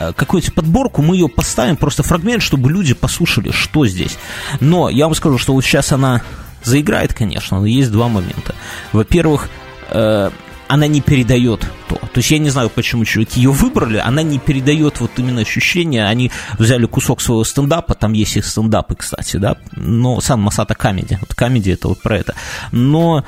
[0.00, 4.16] э, какую-то подборку, мы ее поставим, просто фрагмент, чтобы люди послушали, что здесь.
[4.60, 6.22] Но я вам скажу, что вот сейчас она
[6.62, 8.54] заиграет, конечно, но есть два момента.
[8.92, 9.50] Во-первых,
[9.90, 10.30] э,
[10.66, 11.96] она не передает то.
[11.96, 16.06] То есть я не знаю, почему чуваки ее выбрали, она не передает вот именно ощущение.
[16.06, 21.18] Они взяли кусок своего стендапа, там есть их стендапы, кстати, да, но сам Масата Comedy.
[21.20, 22.34] Вот Comedy это вот про это.
[22.72, 23.22] Но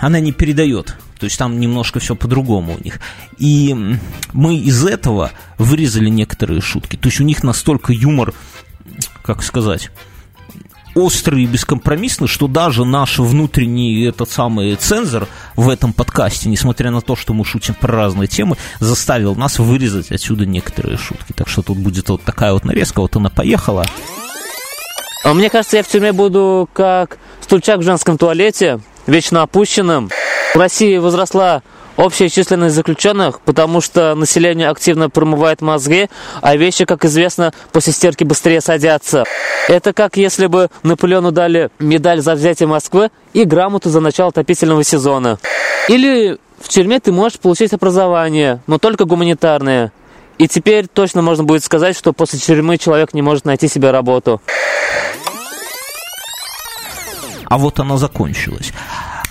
[0.00, 3.00] она не передает то есть там немножко все по-другому у них.
[3.38, 3.74] И
[4.32, 6.96] мы из этого вырезали некоторые шутки.
[6.96, 8.34] То есть у них настолько юмор,
[9.22, 9.90] как сказать,
[10.96, 17.00] острый и бескомпромиссный, что даже наш внутренний этот самый цензор в этом подкасте, несмотря на
[17.00, 21.32] то, что мы шутим про разные темы, заставил нас вырезать отсюда некоторые шутки.
[21.34, 23.84] Так что тут будет вот такая вот нарезка, вот она поехала.
[25.22, 30.10] А мне кажется, я в тюрьме буду как стульчак в женском туалете, вечно опущенным.
[30.54, 31.62] В России возросла
[31.96, 36.08] общая численность заключенных, потому что население активно промывает мозги,
[36.42, 39.24] а вещи, как известно, после стирки быстрее садятся.
[39.68, 44.84] Это как если бы Наполеону дали медаль за взятие Москвы и грамоту за начало отопительного
[44.84, 45.38] сезона.
[45.88, 49.92] Или в тюрьме ты можешь получить образование, но только гуманитарное.
[50.38, 54.42] И теперь точно можно будет сказать, что после тюрьмы человек не может найти себе работу.
[57.46, 58.72] А вот она закончилась.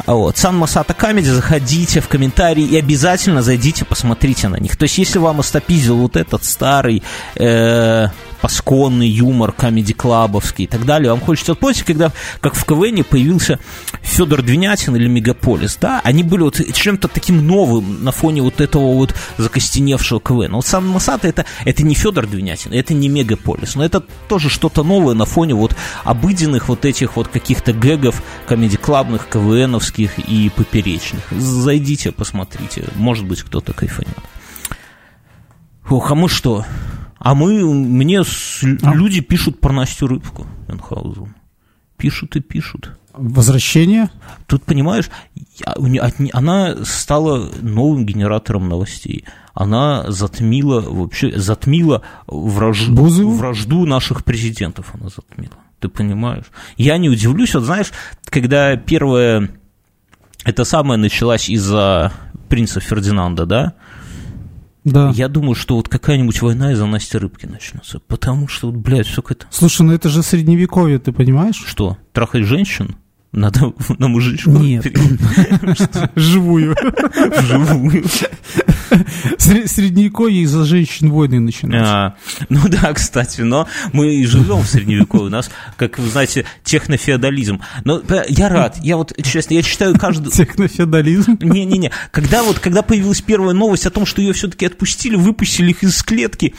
[0.05, 0.37] Вот.
[0.37, 4.77] Сан Масата Comedy, заходите в комментарии и обязательно зайдите, посмотрите на них.
[4.77, 7.01] То есть, если вам остопиздил вот этот старый
[7.35, 8.07] э,
[8.45, 11.09] пасконный юмор Comedy Club-овский и так далее.
[11.09, 13.57] Вам хочется, вот помните, когда, как в КВН появился
[14.03, 18.93] Федор Двинятин или Мегаполис, да, они были вот чем-то таким новым на фоне вот этого
[18.93, 20.53] вот закостеневшего КВН.
[20.53, 24.83] Вот сам Масата это, это не Федор Двинятин, это не Мегаполис, но это тоже что-то
[24.83, 31.31] новое на фоне вот обыденных вот этих вот каких-то гэгов комедий-клабных, КВНовских и поперечных.
[31.31, 34.13] Зайдите, посмотрите, может быть, кто-то кайфанет.
[35.89, 36.63] Ох, а мы что?
[37.17, 38.93] А мы, мне с, а?
[38.93, 41.33] люди пишут про Настю Рыбку Мюнхгаузен.
[41.97, 42.97] Пишут и пишут.
[43.13, 44.09] Возвращение?
[44.45, 45.09] Тут, понимаешь,
[46.33, 49.23] она стала новым генератором новостей.
[49.53, 52.87] Она затмила, вообще, затмила враж...
[52.89, 54.93] вражду наших президентов.
[54.93, 55.55] Она затмила.
[55.79, 56.45] Ты понимаешь?
[56.75, 57.91] Я не удивлюсь, вот знаешь,
[58.25, 59.49] когда первая...
[60.43, 62.11] Это самое началась из-за
[62.49, 63.73] принца Фердинанда, да?
[64.85, 65.11] Да.
[65.15, 67.99] Я думаю, что вот какая-нибудь война из-за Насти Рыбки начнется.
[68.07, 69.47] Потому что, вот, блядь, все какое-то...
[69.49, 71.61] Слушай, ну это же средневековье, ты понимаешь?
[71.65, 72.95] Что, трахать женщин?
[73.31, 74.51] Надо на мужичку?
[74.51, 74.85] Нет.
[76.15, 76.75] Живую.
[77.41, 78.05] Вживую.
[79.37, 81.93] Сре- Средневековье из-за женщин войны начинаются.
[81.93, 82.15] А,
[82.49, 85.27] ну да, кстати, но мы живем в средневековье.
[85.27, 87.61] У нас, как вы знаете, технофеодализм.
[87.83, 88.77] Но э, я рад.
[88.81, 90.31] Я вот, честно, я читаю каждый...
[90.31, 91.37] Технофеодализм.
[91.41, 91.91] Не-не-не.
[92.11, 96.01] Когда вот, когда появилась первая новость о том, что ее все-таки отпустили, выпустили их из
[96.03, 96.53] клетки,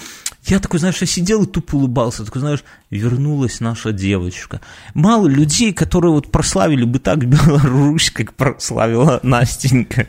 [0.46, 2.24] я такой, знаешь, я сидел и тупо улыбался.
[2.24, 4.60] Такой, знаешь, вернулась наша девочка.
[4.94, 10.06] Мало людей, которые вот прославили бы так Беларусь, как прославила Настенька.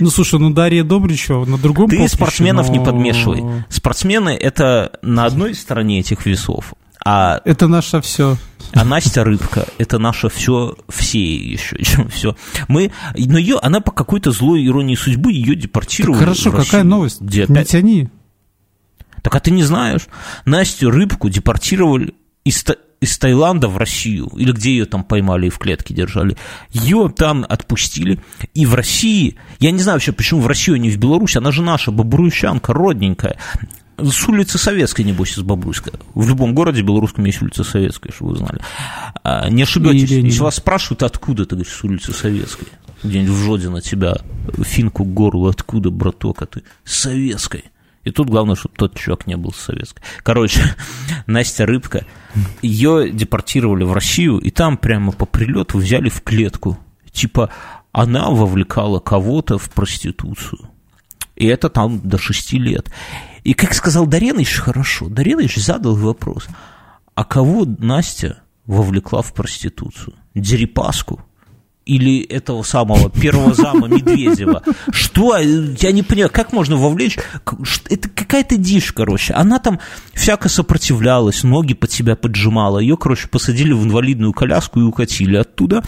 [0.00, 3.64] Ну, слушай, ну Дарья Добричева на другом Ты поприще, спортсменов не но- подмешивай.
[3.68, 8.36] Спортсмены– это на одной стороне этих весов, а Это наше все.
[8.74, 12.36] А Настя Рыбка– это наше все, все еще, чем все.
[12.68, 16.18] Мы, но ее, она по какой-то злой иронии судьбы ее депортировали.
[16.18, 16.64] Хорошо, в Россию.
[16.70, 17.20] какая новость?
[17.20, 17.68] Где Не опять?
[17.68, 18.08] тяни.
[19.20, 20.06] Так а ты не знаешь,
[20.46, 22.64] Настю Рыбку депортировали из,
[23.02, 26.36] из Таиланда в Россию, или где ее там поймали и в клетке держали.
[26.70, 28.20] Ее там отпустили,
[28.54, 31.50] и в России, я не знаю вообще, почему в Россию, а не в Беларусь, она
[31.50, 33.36] же наша, бобруйчанка, родненькая.
[33.98, 35.92] С улицы Советской, небось, из Бобруйска.
[36.14, 38.60] В любом городе белорусском есть улица Советская, чтобы вы знали.
[39.22, 40.26] А, не ошибетесь, И Ленина.
[40.26, 42.68] если вас спрашивают, откуда, ты говоришь, с улицы Советской.
[43.02, 44.16] Где-нибудь в Жодино тебя,
[44.64, 47.64] финку к горлу, откуда, браток, а ты Советской.
[48.04, 50.02] И тут главное, чтобы тот чувак не был с советской.
[50.22, 50.62] Короче,
[51.26, 52.04] Настя Рыбка,
[52.62, 56.78] ее депортировали в Россию, и там прямо по прилету взяли в клетку.
[57.12, 57.50] Типа,
[57.92, 60.70] она вовлекала кого-то в проституцию.
[61.36, 62.90] И это там до шести лет.
[63.44, 66.46] И как сказал Дареныч, хорошо, Дареныч задал вопрос,
[67.14, 70.14] а кого Настя вовлекла в проституцию?
[70.34, 71.24] Дерипаску?
[71.84, 74.62] Или этого самого первого зама Медведева?
[74.92, 75.36] Что?
[75.36, 77.18] Я не понимаю, как можно вовлечь?
[77.90, 79.32] Это какая-то дичь, короче.
[79.34, 79.80] Она там
[80.14, 82.78] всяко сопротивлялась, ноги под себя поджимала.
[82.78, 85.82] Ее, короче, посадили в инвалидную коляску и укатили оттуда.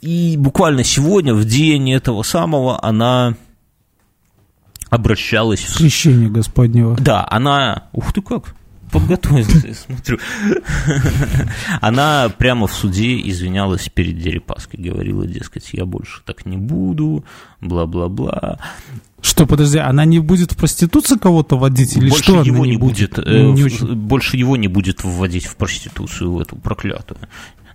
[0.00, 3.36] И буквально сегодня, в день этого самого, она
[4.90, 6.96] обращалась в Крещение Господнего.
[6.96, 7.84] да, она...
[7.92, 8.54] Ух ты как,
[8.90, 10.18] подготовился, я смотрю.
[11.80, 17.24] Она прямо в суде извинялась перед Дерипаской, говорила, дескать, я больше так не буду,
[17.60, 18.58] бла-бла-бла.
[19.20, 23.18] Что, подожди, она не будет в проституцию кого-то водить или больше что его не будет,
[23.18, 23.94] э, Не в- очень.
[23.96, 27.18] больше его не будет вводить в проституцию, в эту проклятую.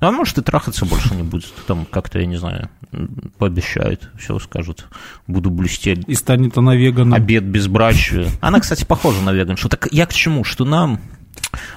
[0.08, 1.54] А может, и трахаться больше не будет.
[1.68, 4.86] Там как-то, я не знаю, м, пообещает, все скажут.
[5.28, 6.04] Буду блестеть.
[6.08, 7.14] И станет она веганом.
[7.14, 8.28] Обед безбрачия.
[8.42, 9.70] Она, кстати, похожа на веганшу.
[9.70, 10.44] Так я к чему?
[10.44, 11.00] Что нам,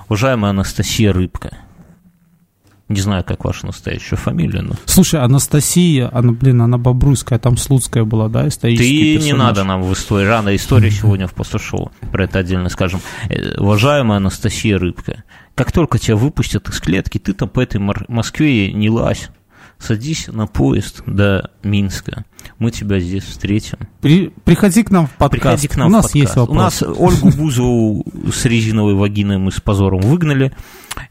[0.08, 1.56] уважаемая Анастасия Рыбка,
[2.88, 4.74] не знаю, как ваша настоящая фамилия, но...
[4.84, 9.38] Слушай, Анастасия, она, блин, она бобруйская, там Слуцкая была, да, исторический Ты не персонаж?
[9.48, 10.24] надо нам в истории.
[10.26, 11.90] Рано история сегодня в постшоу.
[12.12, 13.00] Про это отдельно скажем.
[13.28, 15.24] Э, Уважаемая Анастасия Рыбка,
[15.56, 19.30] как только тебя выпустят из клетки, ты там по этой Москве не лазь.
[19.78, 22.24] Садись на поезд до Минска.
[22.58, 23.78] Мы тебя здесь встретим.
[24.00, 25.62] При- приходи к нам в подкаст.
[25.62, 26.14] Приходи к нам У в нас подкаст.
[26.24, 26.56] есть вопрос.
[26.56, 30.54] У нас Ольгу Бузову с резиновой вагиной мы с позором выгнали,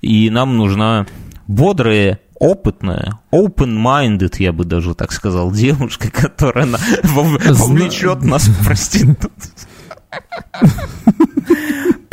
[0.01, 1.05] и нам нужна
[1.47, 6.67] бодрая, опытная, open-minded, я бы даже так сказал, девушка, которая
[7.03, 9.29] вовлечет нас в проституцию.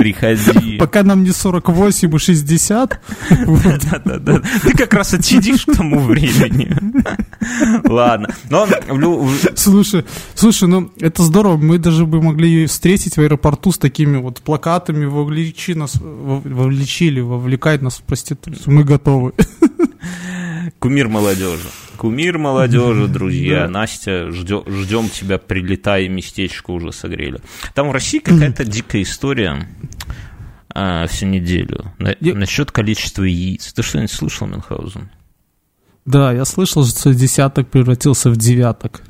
[0.03, 0.77] Приходи.
[0.79, 4.43] Пока нам не 48 и 60, Да-да-да.
[4.63, 6.75] Ты как раз отсидишь к тому времени.
[7.89, 8.35] Ладно.
[8.51, 8.67] Но
[9.55, 14.17] слушай, слушай, ну это здорово, мы даже бы могли ее встретить в аэропорту с такими
[14.17, 19.33] вот плакатами, вовлечи нас, вов- вовлечили, вовлекать нас в проституцию, мы готовы.
[20.79, 21.69] Кумир молодежи.
[21.97, 23.69] Кумир молодежи, друзья.
[23.69, 27.41] Настя, ждем тебя, прилетай, местечко уже согрели.
[27.75, 29.69] Там в России какая-то дикая история
[30.75, 33.73] а, всю неделю на- Я- насчет количества яиц.
[33.73, 35.11] Ты что-нибудь слышал, Мюнхгаузен?
[36.05, 39.03] Да, я слышал, что десяток превратился в девяток.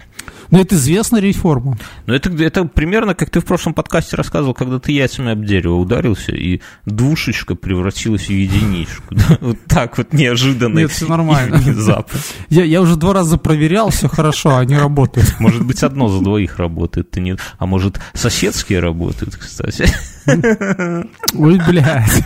[0.53, 1.79] Но это известная реформа.
[2.07, 5.77] Ну, это, это примерно, как ты в прошлом подкасте рассказывал, когда ты яйцами об дерево
[5.77, 9.17] ударился, и двушечка превратилась в единичку.
[9.41, 10.79] Вот так вот неожиданно.
[10.79, 11.57] Нет, всё нормально.
[11.63, 12.21] внезапно.
[12.51, 15.35] Я, я уже два раза проверял, все хорошо, они работают.
[15.41, 17.37] Может быть, одно за двоих работает, ты не...
[17.59, 19.89] а может, соседские работают, кстати.
[20.27, 22.23] Ой, блядь.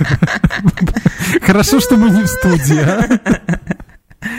[1.43, 3.56] Хорошо, что мы не в студии, а?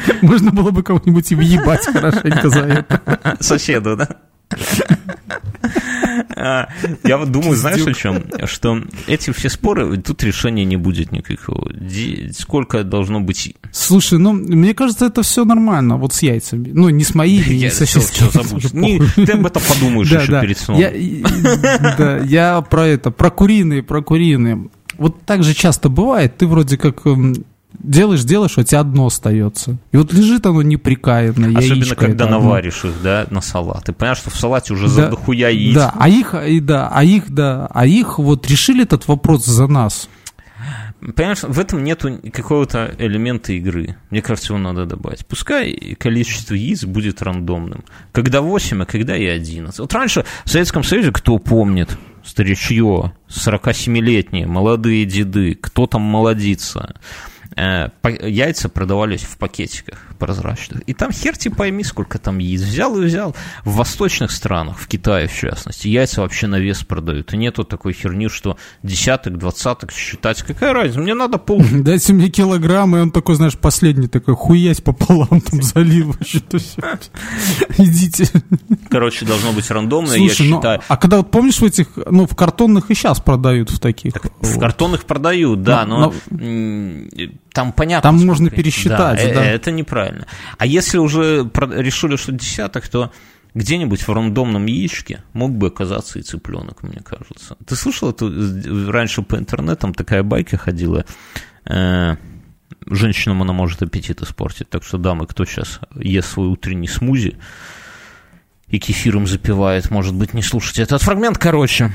[0.21, 3.37] Можно было бы кого-нибудь и въебать хорошенько за это.
[3.39, 4.07] Соседу, да?
[6.39, 6.67] А,
[7.03, 8.23] Я вот думаю, знаешь о чем?
[8.45, 11.71] Что эти все споры, тут решения не будет никакого.
[12.31, 13.55] Сколько должно быть...
[13.71, 16.69] Слушай, ну, мне кажется, это все нормально, вот с яйцами.
[16.73, 18.43] Ну, не с моими, не Я со всё- всё соседскими.
[18.43, 18.63] забудь.
[18.63, 19.25] тоже Не, похуй.
[19.25, 20.79] Ты об этом подумаешь еще перед сном.
[21.97, 24.69] Да, я про это, про куриные, про куриные.
[24.97, 27.01] Вот так же часто бывает, ты вроде как
[27.79, 29.77] делаешь, делаешь, а у тебя одно остается.
[29.91, 32.39] И вот лежит оно неприкаянное, Особенно, когда это одно.
[32.39, 33.85] наваришь их, да, на салат.
[33.85, 35.75] Ты понимаешь, что в салате уже Да, за дохуя яиц.
[35.75, 39.67] Да, а их, и да, а их, да, а их вот решили этот вопрос за
[39.67, 40.09] нас.
[41.15, 43.95] Понимаешь, в этом нету какого-то элемента игры.
[44.09, 45.25] Мне кажется, его надо добавить.
[45.27, 47.83] Пускай количество яиц будет рандомным.
[48.11, 49.79] Когда 8, а когда и 11.
[49.79, 56.95] Вот раньше в Советском Союзе, кто помнит, старичье, 47-летние, молодые деды, кто там молодится,
[57.57, 60.81] яйца продавались в пакетиках прозрачных.
[60.81, 62.61] И там хер ты пойми, сколько там яиц.
[62.61, 63.35] Взял и взял.
[63.63, 67.33] В восточных странах, в Китае в частности, яйца вообще на вес продают.
[67.33, 70.41] И нету такой херни, что десяток, двадцаток считать.
[70.43, 70.99] Какая разница?
[70.99, 71.63] Мне надо пол...
[71.71, 76.15] Дайте мне килограмм, и он такой, знаешь, последний такой, хуясь пополам там залил.
[77.77, 78.27] Идите.
[78.89, 80.81] Короче, должно быть рандомно, я ну, считаю.
[80.87, 84.13] а когда вот помнишь в этих, ну, в картонных и сейчас продают в таких.
[84.41, 87.09] В картонных продают, да, Но- но, м,
[87.57, 88.11] там понятно.
[88.11, 89.43] Там можно пересчитать, э, да.
[89.43, 90.27] Это неправильно.
[90.59, 93.11] А если уже решили, что десяток, то
[93.55, 97.57] где-нибудь в рандомном яичке мог бы оказаться и цыпленок, мне кажется.
[97.65, 101.03] Ты слышал, это э, раньше по интернетам такая байка ходила,
[101.65, 102.15] э,
[102.85, 104.69] женщинам она может аппетит испортить.
[104.69, 107.37] Так что, дамы, кто сейчас ест свой утренний смузи
[108.67, 111.39] и кефиром запивает, может быть, не слушайте этот фрагмент.
[111.39, 111.91] Короче,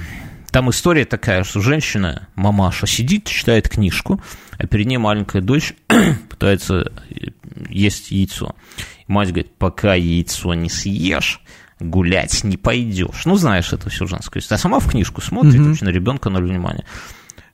[0.53, 4.23] там история такая, что женщина, мамаша, сидит, читает книжку,
[4.59, 5.75] а перед ней маленькая дочь
[6.29, 7.29] пытается э,
[7.71, 8.55] есть яйцо.
[9.09, 11.41] И мать говорит, пока яйцо не съешь,
[11.81, 13.25] гулять не пойдешь.
[13.25, 14.43] Ну, знаешь, это все женское.
[14.51, 16.85] А сама в книжку смотрит, вообще на ребенка ноль внимания.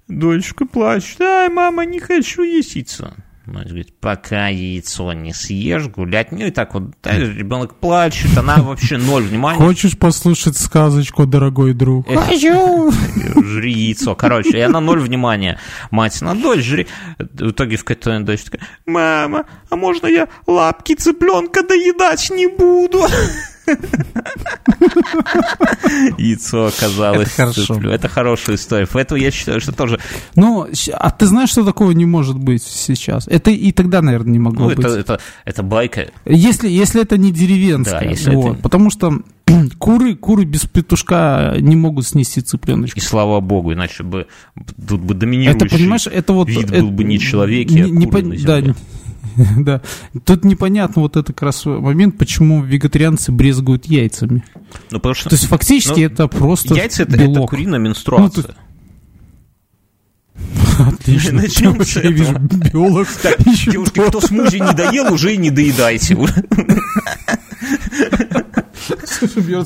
[0.08, 3.12] Дочка плачет, ай, мама, не хочу есть яйцо.
[3.48, 6.32] Мать говорит, пока яйцо не съешь, гулять.
[6.32, 9.58] Ну и так вот, да, ребенок плачет, она вообще ноль внимания.
[9.58, 12.06] Хочешь послушать сказочку, дорогой друг?
[12.06, 12.92] Хочу!
[13.34, 14.14] Жри яйцо.
[14.14, 15.58] Короче, и она ноль внимания.
[15.90, 16.86] Мать, на дочь жри.
[17.18, 23.06] В итоге в какой-то дочь такая, мама, а можно я лапки цыпленка доедать не буду?
[26.18, 27.28] Яйцо оказалось.
[27.28, 27.74] Это хорошо.
[27.74, 28.86] цыплё- Это хорошая история.
[28.92, 29.98] Поэтому я считаю, что тоже...
[30.36, 33.26] Ну, а ты знаешь, что такого не может быть сейчас?
[33.28, 34.84] Это и тогда, наверное, не могло Ну, быть.
[34.84, 36.08] это, это, это байка.
[36.24, 38.00] Если, если это не деревенская.
[38.00, 38.52] Да, если вот.
[38.54, 39.20] это- Потому что
[39.78, 42.98] куры, куры без петушка не могут снести цыпленочка.
[42.98, 44.26] И слава богу, иначе бы
[44.86, 46.48] тут бы доминирующий Это, понимаешь, это вот...
[46.48, 48.74] вид это- был бы не человеки, а не- не на да.
[49.58, 49.82] да.
[50.24, 54.44] Тут непонятно вот это как раз момент, почему вегетарианцы брезгуют яйцами.
[54.90, 58.44] Ну, потому что То есть фактически Ну, это просто яйца это, это куриная менструация.
[58.46, 58.54] Ну,
[60.88, 61.42] Отлично.
[61.42, 63.08] Начнем с Я вижу биолог.
[63.22, 66.16] Так, девушки, кто смузи не доел, уже и не доедайте.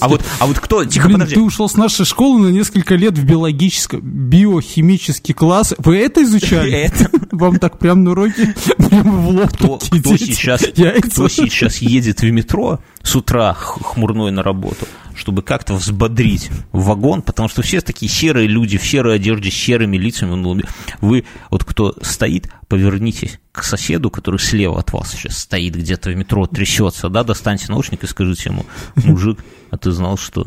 [0.00, 1.34] А вот, а вот кто, тихо, Блин, подожди.
[1.36, 5.74] ты ушел с нашей школы на несколько лет в биологический, биохимический класс.
[5.78, 6.72] Вы это изучали?
[6.72, 7.10] Это.
[7.32, 10.62] Вам так прям на уроке прямо в лоб Кто, кто сейчас,
[11.02, 17.48] кто сейчас едет в метро с утра хмурной на работу, чтобы как-то взбодрить вагон, потому
[17.48, 20.62] что все такие серые люди в серой одежде, с серыми лицами.
[21.00, 26.16] Вы, вот кто стоит, повернитесь к соседу, который слева от вас сейчас стоит где-то в
[26.16, 30.46] метро, трясется, да, достаньте наушник и скажите ему, мужик, а ты знал, что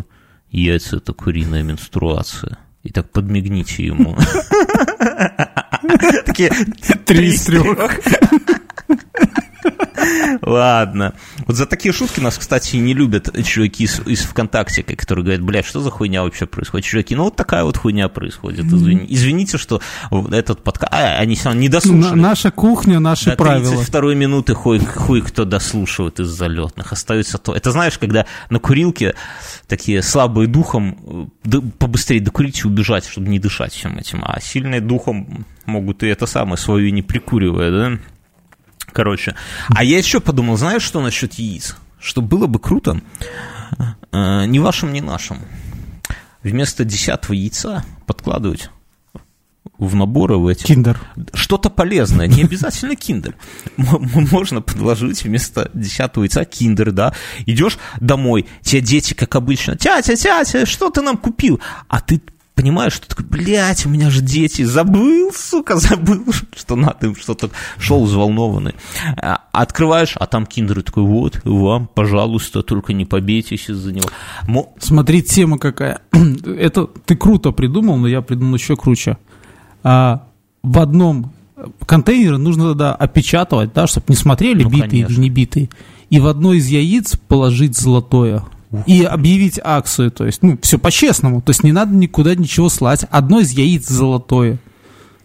[0.49, 2.57] яйца– это куриная менструация?
[2.81, 4.17] И так подмигните ему.
[6.25, 6.49] Такие
[7.05, 7.91] Три из трех.
[10.41, 11.13] Ладно.
[11.47, 15.65] Вот за такие шутки нас, кстати, не любят чуваки из, из ВКонтакте, которые говорят, блядь,
[15.65, 16.85] что за хуйня вообще происходит?
[16.85, 18.65] Чуваки, ну вот такая вот хуйня происходит.
[18.65, 19.81] Извини- Извините, что
[20.31, 20.93] этот подкаст...
[20.93, 22.19] А, они все не дослушали.
[22.19, 23.75] наша кухня, наши До правила.
[23.75, 26.91] 32 минуты хуй, хуй кто дослушивает из залетных.
[26.91, 27.55] Остается то.
[27.55, 29.15] Это знаешь, когда на курилке
[29.67, 34.23] такие слабые духом э, побыстрее докурить и убежать, чтобы не дышать всем этим.
[34.23, 37.97] А сильные духом могут и это самое свое не прикуривая, да?
[38.95, 39.35] Короче.
[39.67, 41.75] А я еще подумал, знаешь, что насчет яиц?
[41.99, 43.01] Что было бы круто,
[44.13, 45.39] э, ни вашим, ни нашим,
[46.43, 48.69] вместо десятого яйца подкладывать
[49.77, 50.97] в наборы в эти Киндер.
[51.33, 53.35] что-то полезное, не обязательно киндер.
[53.75, 57.13] Можно подложить вместо десятого яйца киндер, да.
[57.45, 61.59] Идешь домой, тебе дети, как обычно, тятя, тятя, что ты нам купил?
[61.89, 62.21] А ты
[62.55, 66.23] понимаешь, что такой, блядь, у меня же дети, забыл, сука, забыл,
[66.55, 68.73] что надо им что-то, шел взволнованный.
[69.21, 74.09] А, Открываешь, а там киндер такой, вот, вам, пожалуйста, только не побейтесь из-за него.
[74.47, 75.99] Мо- Смотри, тема какая.
[76.45, 79.17] Это ты круто придумал, но я придумал еще круче.
[79.83, 80.27] А,
[80.63, 81.31] в одном
[81.85, 85.69] контейнере нужно тогда опечатывать, да, чтобы не смотрели, Ну, битые или не битые.
[86.09, 88.43] И в одно из яиц положить золотое.
[88.85, 91.41] И объявить акцию, то есть, ну, все по-честному.
[91.41, 93.05] То есть не надо никуда ничего слать.
[93.09, 94.59] Одно из яиц золотое.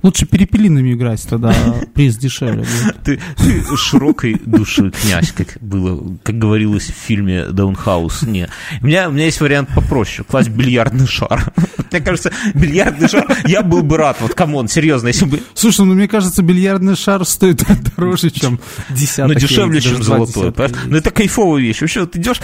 [0.02, 1.54] Лучше перепелинами играть, тогда
[1.94, 3.02] приз дешевле будет.
[3.02, 8.22] Ты, ты широкой души князь, как было, как говорилось в фильме Даунхаус.
[8.22, 8.48] Не.
[8.80, 10.24] У меня, у меня есть вариант попроще.
[10.28, 11.52] Класть бильярдный шар.
[11.90, 14.16] Мне кажется, бильярдный шар, я был бы рад.
[14.20, 15.40] Вот, come on, серьезно, если бы...
[15.54, 17.64] Слушай, ну мне кажется, бильярдный шар стоит
[17.96, 19.34] дороже, чем десяток.
[19.34, 20.52] Ну, дешевле, чем золотой.
[20.56, 20.76] яиц.
[20.86, 21.80] Ну, это кайфовая вещь.
[21.80, 22.40] Вообще, вот идешь,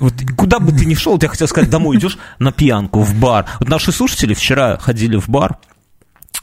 [0.00, 3.14] вот, куда бы ты ни шел, вот я хотел сказать, домой идешь на пьянку, в
[3.14, 3.46] бар.
[3.60, 5.58] Вот наши слушатели вчера ходили в бар,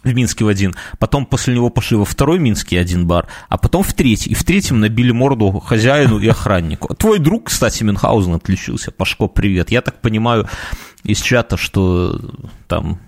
[0.08, 3.84] в Минске в один, потом после него пошли во второй Минский один бар, а потом
[3.84, 4.32] в третий.
[4.32, 6.94] И в третьем набили морду хозяину и охраннику.
[6.96, 8.92] Твой друг, кстати, Мюнхгаузен отличился.
[8.92, 9.72] Пашко, привет.
[9.72, 10.48] Я так понимаю
[11.04, 12.20] из чата, что
[12.68, 13.00] там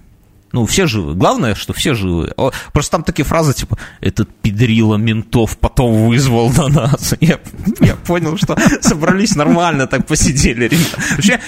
[0.52, 1.14] ну, все живы.
[1.14, 2.34] Главное, что все живы.
[2.74, 7.14] Просто там такие фразы, типа, этот педрила ментов потом вызвал на нас.
[7.20, 7.40] Я,
[7.80, 10.72] я понял, что собрались нормально, так посидели.
[11.12, 11.40] Вообще,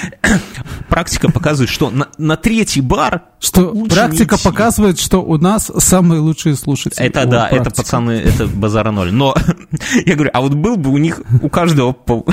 [0.91, 6.55] практика показывает, что на, на третий бар Что практика показывает, что у нас самые лучшие
[6.55, 7.03] слушатели.
[7.03, 7.75] Это да, это практика.
[7.77, 9.13] пацаны, это базара ноль.
[9.13, 9.33] Но
[10.05, 12.25] я говорю, а вот был бы у них, у каждого по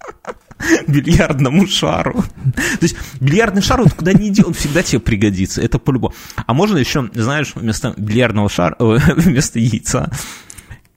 [0.88, 2.24] бильярдному шару.
[2.52, 5.62] То есть бильярдный шар, вот куда ни иди, он всегда тебе пригодится.
[5.62, 6.14] Это по-любому.
[6.34, 10.10] А можно еще, знаешь, вместо бильярдного шара, вместо яйца,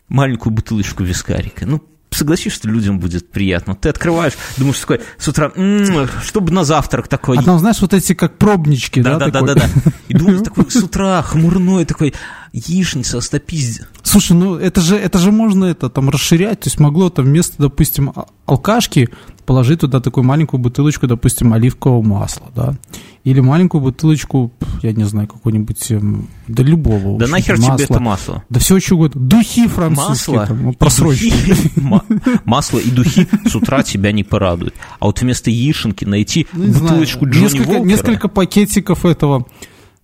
[0.08, 1.68] маленькую бутылочку вискарика.
[1.68, 3.76] Ну, согласись, что людям будет приятно.
[3.76, 7.38] Ты открываешь, думаешь такой с утра, «М, чтобы на завтрак такой.
[7.38, 9.18] А там, знаешь, вот эти как пробнички, да?
[9.18, 9.66] Да, да, да, да.
[10.08, 12.14] И думаешь такой с утра, хмурной такой,
[12.52, 13.86] яичница, стопиздец.
[14.04, 16.62] Слушай, ну это же, это же можно это там расширять.
[16.62, 19.10] То есть могло там вместо, допустим, а- алкашки
[19.50, 22.76] положить туда такую маленькую бутылочку, допустим, оливкового масла, да.
[23.24, 24.52] Или маленькую бутылочку,
[24.84, 27.18] я не знаю, какой-нибудь, эм, да любого.
[27.18, 27.84] Да нахер тебе масла.
[27.84, 28.44] это масло?
[28.50, 29.20] Да все что угодно.
[29.22, 30.38] Духи французские.
[30.38, 31.32] Масло, там, ну, и просроченные.
[31.48, 32.06] духи, ма-
[32.46, 34.76] масло и духи с утра тебя не порадуют.
[35.00, 39.48] А вот вместо яишенки найти Ну, бутылочку Джонни несколько, Волкера, несколько пакетиков этого,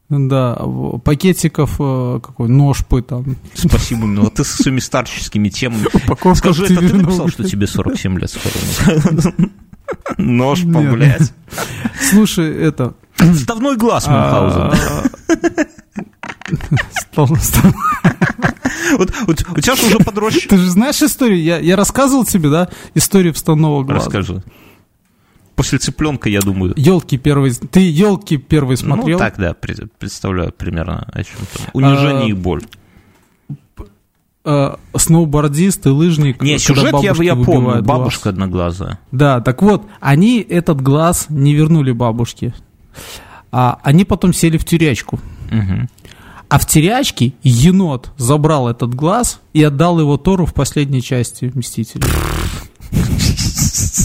[0.10, 0.56] да,
[1.04, 3.38] пакетиков э, какой ножпы там.
[3.54, 5.88] Спасибо, ну ты со своими старческими темами.
[5.92, 9.34] Упаковка Скажи, это ты написал, что тебе 47 лет скоро?
[10.18, 11.34] Нож, блядь.
[12.10, 12.94] Слушай, это...
[13.18, 14.64] Вставной глаз а,
[16.92, 17.28] стал-
[18.98, 20.42] Вот, вот у тебя же уже подросший.
[20.42, 21.42] Ты же знаешь историю?
[21.42, 24.06] Я, я рассказывал тебе, да, историю вставного глаза.
[24.06, 24.44] Расскажи.
[25.56, 26.74] После цыпленка, я думаю.
[26.76, 27.52] Елки первый.
[27.54, 29.18] Ты елки первый смотрел?
[29.18, 31.66] Ну, так, да, пред- представляю примерно о чем там.
[31.74, 32.64] Унижение А, и боль.
[34.44, 36.42] Э, сноубордист и лыжник.
[36.42, 37.98] Не, сюжет я, я помню, выбивают глаз.
[37.98, 39.00] бабушка одноглазая.
[39.12, 42.54] Да, так вот, они этот глаз не вернули бабушке.
[43.52, 45.20] А они потом сели в тюрячку.
[45.50, 45.90] Мгм.
[46.48, 52.08] А в тюрячке енот забрал этот глаз и отдал его Тору в последней части «Мстителей».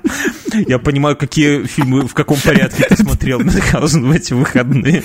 [0.68, 5.02] Я понимаю, какие фильмы, в каком порядке ты смотрел Мюнхгаузен в эти выходные.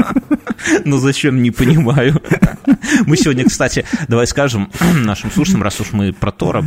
[0.84, 2.20] Но зачем, не понимаю.
[3.06, 4.70] Мы сегодня, кстати, давай скажем
[5.04, 6.64] нашим слушателям, раз уж мы про Тора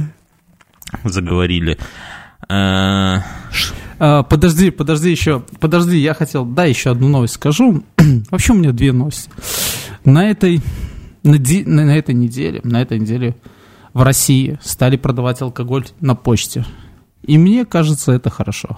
[1.03, 1.77] заговорили.
[2.49, 3.17] э,
[3.99, 7.83] А, подожди, подожди еще, подожди, я хотел, да, еще одну новость скажу.
[8.31, 9.29] Вообще у меня две новости.
[10.05, 10.61] На этой,
[11.23, 13.35] на, ди- на- на этой неделе, на этой неделе
[13.93, 16.65] в России стали продавать алкоголь на почте.
[17.27, 18.77] И мне кажется, это хорошо.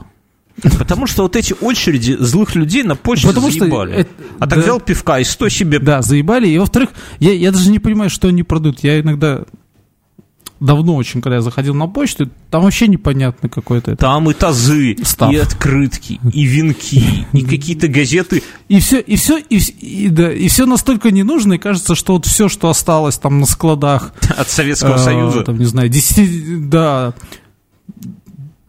[0.78, 3.94] Потому что вот эти очереди злых людей на почте Потому что заебали.
[3.96, 4.64] это- а так да.
[4.64, 5.80] взял пивка и сто себе...
[5.80, 6.50] Да, заебали.
[6.50, 6.90] И во-вторых,
[7.20, 8.84] я, я даже не понимаю, что они продают.
[8.84, 9.46] Я иногда
[10.60, 14.02] давно очень, когда я заходил на почту, там вообще непонятно какой-то это.
[14.02, 15.32] Там и тазы, Став.
[15.32, 18.44] и открытки, и венки, и какие-то газеты.
[18.68, 22.26] И все, и все, и, и, да, и все настолько ненужно, и кажется, что вот
[22.26, 25.44] все, что осталось там на складах, От Советского э, Союза.
[25.44, 27.14] там, не знаю, 10, да.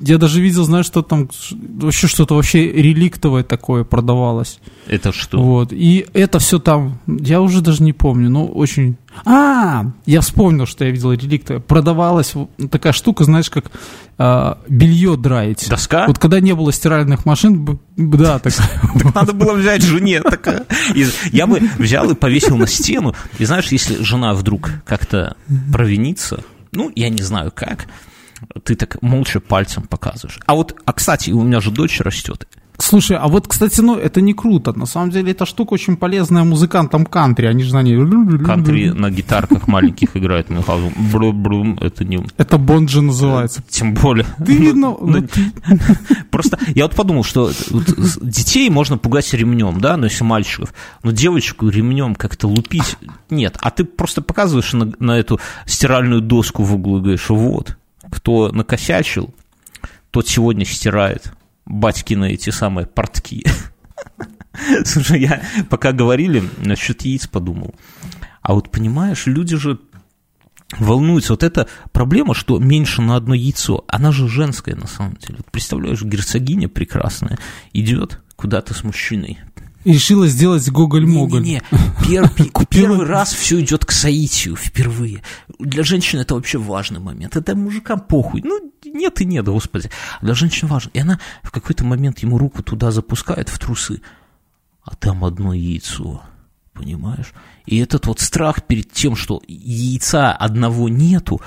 [0.01, 4.59] Я даже видел, знаешь, что там вообще что-то вообще реликтовое такое продавалось.
[4.87, 5.41] Это что?
[5.41, 5.73] Вот.
[5.73, 8.97] И это все там, я уже даже не помню, но очень...
[9.25, 11.61] А, я вспомнил, что я видел реликтовое.
[11.61, 13.71] Продавалась вот такая штука, знаешь, как
[14.17, 15.69] а, белье драить.
[15.69, 16.07] Доска?
[16.07, 18.39] Вот когда не было стиральных машин, да.
[18.39, 20.23] Так надо было взять жене.
[20.95, 23.15] И я бы взял и повесил на стену.
[23.39, 25.37] И знаешь, если жена вдруг как-то
[25.73, 26.43] провинится,
[26.73, 27.87] ну, я не знаю как,
[28.65, 30.41] ты так молча пальцем показываешь.
[30.47, 32.47] А вот, а кстати, у меня же дочь растет.
[32.81, 34.73] Слушай, а вот, кстати, ну, это не круто.
[34.73, 37.47] На самом деле, эта штука очень полезная музыкантам кантри.
[37.47, 37.97] Они же на ней...
[38.43, 40.93] Кантри на гитарках маленьких играют Мюнхгаузен.
[41.13, 42.25] Брум-брум, это не...
[42.39, 43.63] Это бонджи называется.
[43.69, 44.27] Тем более.
[44.45, 45.77] Ты, Ну, ну, ну,
[46.31, 47.51] Просто я вот подумал, что
[48.23, 50.73] детей можно пугать ремнем, да, но если мальчиков,
[51.03, 52.97] но девочку ремнем как-то лупить
[53.29, 53.59] нет.
[53.61, 57.77] А ты просто показываешь на, на эту стиральную доску в углу и говоришь, вот,
[58.11, 59.35] кто накосячил,
[60.11, 61.33] тот сегодня стирает
[61.65, 63.45] батькины эти самые портки.
[64.85, 67.75] Слушай, я пока говорили насчет яиц подумал.
[68.43, 69.79] А вот понимаешь, люди же
[70.79, 71.33] волнуются.
[71.33, 75.41] Вот эта проблема, что меньше на одно яйцо, она же женская на самом деле.
[75.51, 77.39] Представляешь, герцогиня прекрасная
[77.73, 79.39] идет куда-то с мужчиной.
[79.85, 81.43] И решила сделать Гоголь-Моголь.
[81.43, 81.63] Не-не-не,
[82.03, 85.23] пер- первый раз все идет к соитию впервые.
[85.59, 87.37] Для женщин это вообще важный момент.
[87.37, 88.43] Это мужикам похуй.
[88.45, 89.91] Ну, нет и нет, господи.
[90.21, 90.91] Для женщин важно.
[90.93, 94.03] И она в какой-то момент ему руку туда запускает, в трусы,
[94.85, 96.23] а там одно яйцо.
[96.75, 97.33] Понимаешь?
[97.67, 101.41] И этот вот страх перед тем, что яйца одного нету,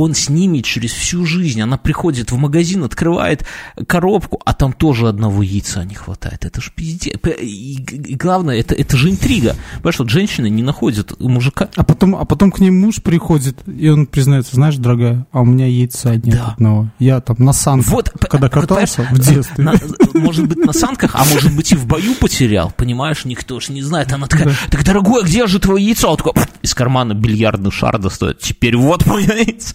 [0.00, 1.60] он с ними через всю жизнь.
[1.60, 3.44] Она приходит в магазин, открывает
[3.86, 6.44] коробку, а там тоже одного яйца не хватает.
[6.44, 7.16] Это же пиздец.
[7.40, 7.78] И,
[8.18, 9.56] главное, это, это же интрига.
[9.76, 11.68] Понимаешь, вот женщины не находят мужика.
[11.76, 15.44] А потом, а потом к ней муж приходит, и он признается, знаешь, дорогая, а у
[15.44, 16.52] меня яйца нет Да.
[16.52, 16.90] одного.
[16.98, 19.64] Я там на санках, Вот, когда п- вот, катался в понимаешь, детстве.
[19.64, 23.68] на- может быть, на санках, а может быть, и в бою потерял, понимаешь, никто ж
[23.70, 24.12] не знает.
[24.12, 26.10] Она такая, так, дорогой, а где же твое яйцо?
[26.10, 26.32] Он такой,
[26.62, 28.38] из кармана бильярдный шар достает.
[28.40, 29.74] Теперь вот мое яйцо.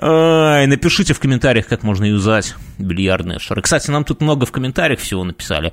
[0.00, 3.62] Ай, напишите в комментариях, как можно юзать бильярдные шары.
[3.62, 5.72] Кстати, нам тут много в комментариях всего написали.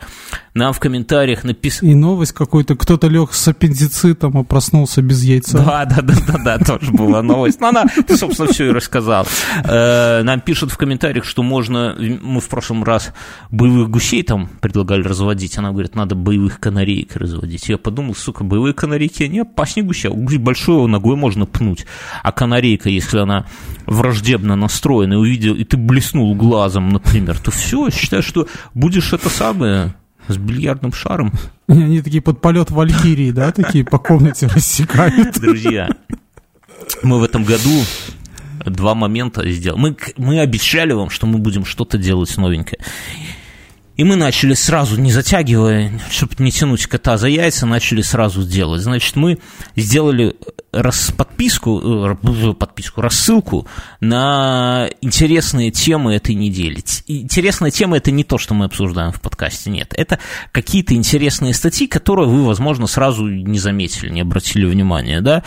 [0.56, 1.92] Нам в комментариях написали...
[1.92, 5.60] И новость какой-то, кто-то лег с аппендицитом, а проснулся без яйца.
[5.60, 7.62] Да, да, да, да, да, тоже была новость.
[7.62, 9.28] Ну, она, ты, собственно, все и рассказал.
[9.64, 13.14] Э, Нам пишут в комментариях, что можно, мы в прошлом раз
[13.52, 17.70] боевых гусей там предлагали разводить, она говорит, надо боевых канареек разводить.
[17.70, 20.10] Я подумал, сука, боевые канарейки, они опаснее гуся.
[20.10, 21.86] Гусь большой, ногой можно пнуть.
[22.24, 23.46] А канарейка, если она
[24.16, 29.30] враждебно настроена, и увидел, и ты блеснул глазом, например, то все, считай, что будешь это
[29.30, 29.94] самое
[30.28, 31.34] с бильярдным шаром.
[31.68, 35.40] И Они такие под полет Валькирии, да, такие по комнате рассекают.
[35.40, 35.90] Друзья,
[37.04, 37.84] мы в этом году
[38.66, 39.80] два момента сделали.
[39.80, 42.80] Мы, мы обещали вам, что мы будем что-то делать новенькое.
[43.98, 48.82] И мы начали сразу, не затягивая, чтобы не тянуть кота за яйца, начали сразу делать.
[48.82, 49.40] Значит, мы
[49.78, 50.36] сделали
[50.82, 53.68] рас, подписку, э, р- подписку, рассылку
[54.00, 56.84] на интересные темы этой недели.
[57.08, 59.94] Интересная тема– это не то, что мы обсуждаем в подкасте, нет.
[59.96, 60.20] Это
[60.52, 65.44] какие-то интересные статьи, которые вы, возможно, сразу не заметили, не обратили внимания, да.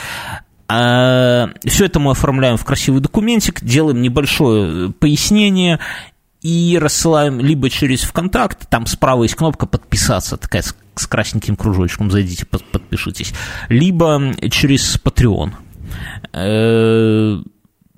[1.64, 5.78] все это мы оформляем в красивый документик, делаем небольшое э, пояснение
[6.42, 10.62] и рассылаем либо через ВКонтакт, там справа есть кнопка подписаться, такая
[10.98, 13.32] с, красненьким кружочком, зайдите, под- подпишитесь,
[13.68, 15.52] либо через Patreon.
[16.32, 17.42] Э,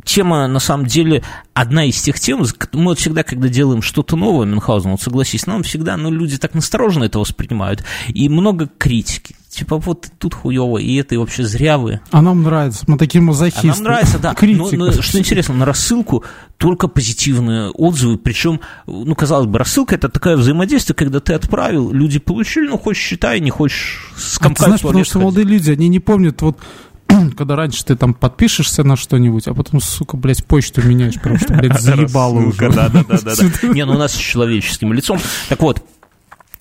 [0.04, 1.22] Тема, на самом деле,
[1.52, 5.62] одна из тех тем, мы вот всегда, когда делаем что-то новое, Мюнхгаузен, вот согласись, нам
[5.62, 9.36] всегда, ну, люди так настороженно это воспринимают, и много критики.
[9.50, 11.98] Типа, вот тут хуево, и это и вообще зря вы.
[12.12, 13.66] А нам нравится, мы такие А мазохисты.
[13.66, 14.28] нам нравится, да.
[14.30, 14.76] Но, Критика.
[14.76, 16.24] но что интересно, на рассылку
[16.56, 22.20] только позитивные отзывы, причем, ну, казалось бы, рассылка это такое взаимодействие, когда ты отправил, люди
[22.20, 25.88] получили, ну, хочешь считай, не хочешь А ты скомкать знаешь, потому что молодые люди, они
[25.88, 26.56] не помнят, вот,
[27.36, 31.54] когда раньше ты там подпишешься на что-нибудь, а потом, сука, блядь, почту меняешь, потому что,
[31.54, 32.70] блядь, заебало уже.
[32.70, 33.32] Да, да, да.
[33.74, 35.18] Не, ну у нас с человеческим лицом.
[35.48, 35.82] Так вот,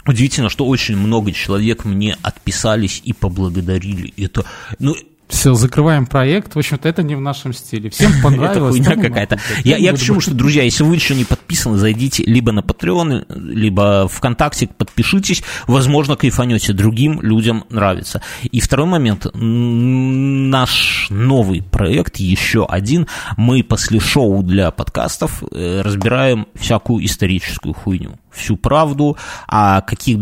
[0.10, 4.14] удивительно, что очень много человек мне отписались и поблагодарили.
[4.18, 4.44] Это,
[4.80, 4.96] ну,
[5.30, 6.56] Все, закрываем проект.
[6.56, 7.92] В общем-то, это не в нашем стиле.
[7.92, 8.72] Всем Это понравилось.
[8.72, 9.40] хуйня ну, какая-то.
[9.64, 13.26] Я, я к чему, что, друзья, если вы еще не подписаны, зайдите либо на Patreon,
[13.38, 15.44] либо ВКонтакте, подпишитесь.
[15.68, 16.74] Возможно, кайфанете.
[16.74, 18.24] Другим людям нравится.
[18.52, 19.28] И второй момент.
[19.36, 23.08] Наш новый проект, еще один.
[23.38, 28.20] Мы после шоу для подкастов э, разбираем всякую историческую хуйню.
[28.32, 29.16] Всю правду,
[29.48, 30.18] а каких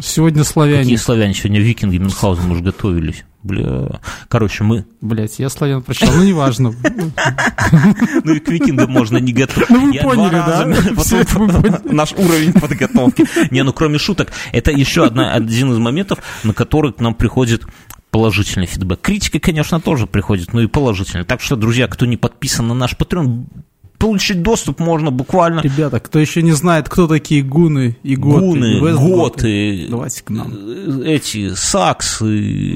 [0.00, 0.82] Сегодня славяне.
[0.82, 3.24] Какие славяне сегодня викинги Мюнхгаузен мы уже готовились.
[3.42, 4.00] Бля.
[4.28, 4.84] Короче, мы...
[5.00, 6.74] Блять, я славян прочитал, ну неважно.
[8.24, 9.68] Ну и к викингам можно не готовить.
[9.70, 11.82] Ну, вы поняли, да?
[11.92, 13.26] Наш уровень подготовки.
[13.52, 17.64] Не, ну кроме шуток, это еще один из моментов, на который к нам приходит
[18.10, 19.00] положительный фидбэк.
[19.00, 21.24] Критика, конечно, тоже приходит, но и положительный.
[21.24, 23.44] Так что, друзья, кто не подписан на наш Patreon,
[23.98, 25.60] получить доступ можно буквально...
[25.60, 28.40] Ребята, кто еще не знает, кто такие гуны и готы?
[28.40, 30.52] Гуны, вестготы, готы, Давайте к нам.
[30.54, 32.24] э, эти саксы,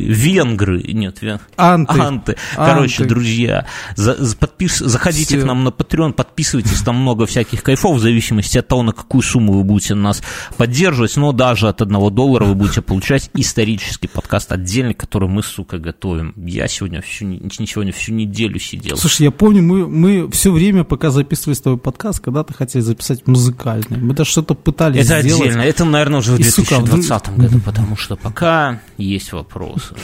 [0.07, 1.39] венгры, нет, вен...
[1.57, 2.01] Анты.
[2.01, 2.37] Анты.
[2.57, 3.15] Короче, Анты.
[3.15, 3.67] друзья,
[3.97, 4.79] за- за- подпис...
[4.79, 5.43] заходите Всё.
[5.43, 9.23] к нам на Patreon, подписывайтесь, там много всяких кайфов, в зависимости от того, на какую
[9.23, 10.23] сумму вы будете нас
[10.57, 15.79] поддерживать, но даже от одного доллара вы будете получать исторический подкаст отдельный, который мы, сука,
[15.79, 16.35] готовим.
[16.37, 18.97] Я сегодня всю, не- сегодня всю неделю сидел.
[18.97, 23.27] Слушай, я помню, мы, мы все время, пока записывали с тобой подкаст, когда-то хотели записать
[23.27, 23.99] музыкальный.
[23.99, 25.43] Мы даже что-то пытались Это сделать.
[25.43, 25.63] отдельно.
[25.63, 29.95] Это, наверное, уже в И, сука, 2020 году, потому что пока есть вопросы.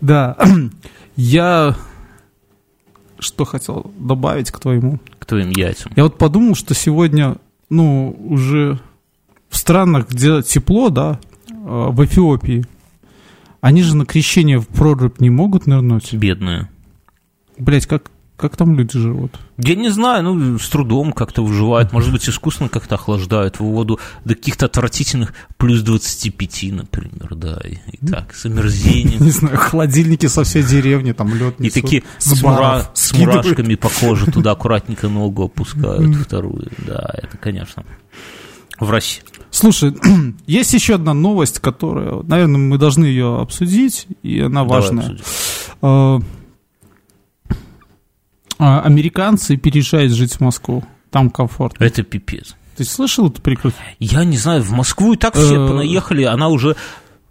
[0.00, 0.36] Да.
[1.16, 1.76] Я
[3.20, 5.00] что хотел добавить к твоему?
[5.18, 5.92] К твоим яйцам.
[5.96, 7.36] Я вот подумал, что сегодня,
[7.68, 8.78] ну, уже
[9.48, 11.18] в странах, где тепло, да,
[11.48, 12.64] э, в Эфиопии,
[13.60, 16.12] они же на крещение в прорубь не могут нырнуть.
[16.14, 16.68] Бедные.
[17.58, 19.32] Блять, как, как там люди живут?
[19.56, 21.92] Я не знаю, ну, с трудом как-то выживают.
[21.92, 27.60] Может быть, искусственно как-то охлаждают в воду до каких-то отвратительных плюс 25, например, да.
[27.64, 29.20] И, и так, с омерзением.
[29.24, 33.88] Не знаю, холодильники со всей деревни, там лед И такие с, мура- с мурашками по
[33.88, 36.70] коже туда аккуратненько ногу опускают, вторую.
[36.86, 37.84] Да, это, конечно,
[38.78, 39.22] в России.
[39.50, 39.96] Слушай,
[40.46, 45.18] есть еще одна новость, которая, наверное, мы должны ее обсудить, и она Давай важная.
[45.80, 46.37] обсудим.
[48.58, 50.84] А, Американцы переезжают жить в Москву.
[51.10, 51.84] Там комфортно.
[51.84, 52.56] Это пипец.
[52.76, 53.74] Ты слышал это прикрут?
[53.98, 56.76] Я не знаю, в Москву и так все Э, понаехали, она уже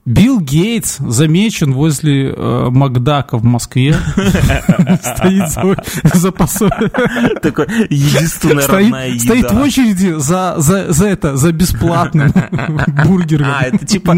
[0.07, 3.93] Билл Гейтс замечен возле э, Макдака в Москве.
[4.15, 5.75] Стоит за,
[6.17, 9.61] за посо- такой единственная родная стоит, стоит в еда.
[9.63, 12.31] очереди за, за, за это, за бесплатным
[13.05, 13.47] бургером.
[13.49, 14.15] А, это типа,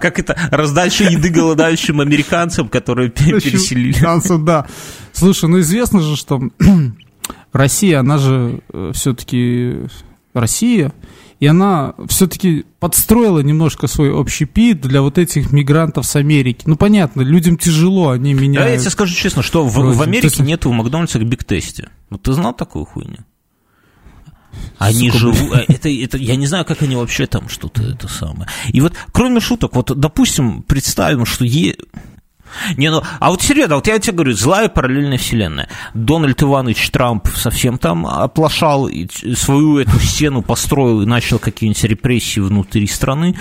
[0.00, 3.92] как это, раздача еды голодающим американцам, которые пе- переселили.
[3.92, 4.64] Шансов, да.
[5.12, 6.40] Слушай, ну известно же, что
[7.52, 8.60] Россия, она же
[8.94, 9.88] все-таки
[10.32, 10.90] Россия,
[11.38, 16.62] и она все-таки подстроила немножко свой общепит для вот этих мигрантов с Америки.
[16.66, 18.80] Ну, понятно, людям тяжело, они Да, я меняют.
[18.80, 21.90] тебе скажу честно, что в, в Америке есть- нету в Макдональдсах биг-тесте.
[22.10, 23.18] Вот ты знал такую хуйню?
[24.78, 28.08] Они Сука, живут, э, это, это, я не знаю, как они вообще там что-то это
[28.08, 28.48] самое.
[28.72, 31.76] И вот, кроме шуток, вот, допустим, представим, что е...
[32.76, 35.68] Не, ну, а вот серьезно, вот я тебе говорю, злая параллельная вселенная.
[35.94, 42.40] Дональд Иванович Трамп совсем там оплошал, и свою эту стену построил и начал какие-нибудь репрессии
[42.40, 43.36] внутри страны.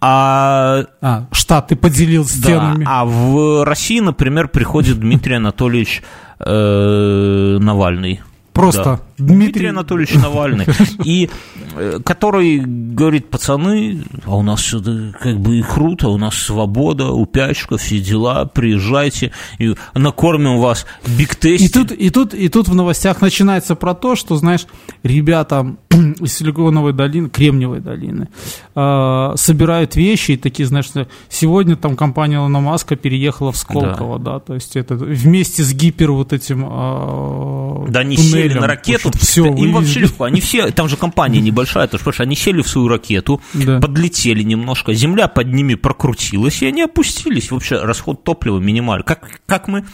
[0.00, 2.84] А А, штаты поделил да, стенами.
[2.86, 6.02] а в России, например, приходит Дмитрий Анатольевич
[6.38, 8.20] э, Навальный.
[8.52, 9.15] Просто Да.
[9.18, 9.66] Дмитрий Дмитрий...
[9.68, 10.66] Анатольевич Навальный.
[11.04, 11.30] И
[11.74, 14.74] э, который говорит, пацаны, а у нас
[15.20, 21.36] как бы и круто, у нас свобода, упячка, все дела, приезжайте, и накормим вас биг
[21.44, 24.66] И тут, и, тут, и тут в новостях начинается про то, что, знаешь,
[25.02, 25.76] ребята
[26.20, 28.28] из Силиконовой долины, Кремниевой долины,
[28.74, 30.90] э, собирают вещи и такие, знаешь,
[31.28, 36.12] сегодня там компания Илона Маска переехала в Сколково, да, то есть это вместе с гипер
[36.12, 40.88] вот этим э, Да, они сели на ракету, все, им вообще легко, они все, там
[40.88, 43.80] же компания небольшая, ты же понимаешь, они сели в свою ракету, Да.
[43.80, 49.04] подлетели немножко, земля под ними прокрутилась, и они опустились, вообще расход топлива минимальный.
[49.04, 49.84] Как, как мы...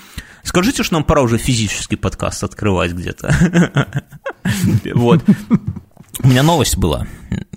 [0.45, 4.03] Скажите, что нам пора уже физический подкаст открывать где-то.
[4.95, 5.23] Вот.
[6.23, 7.07] У меня новость была,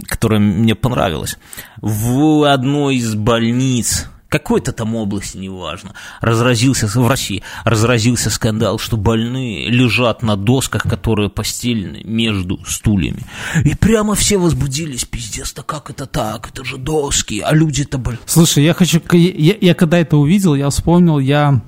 [0.07, 1.37] которая мне понравилась.
[1.81, 4.07] В одной из больниц
[4.39, 11.29] какой-то там области, неважно, разразился, в России разразился скандал, что больные лежат на досках, которые
[11.29, 13.23] постелены между стульями.
[13.63, 18.19] И прямо все возбудились, пиздец, да как это так, это же доски, а люди-то, блин.
[18.25, 21.61] Слушай, я хочу, я, я когда это увидел, я вспомнил, я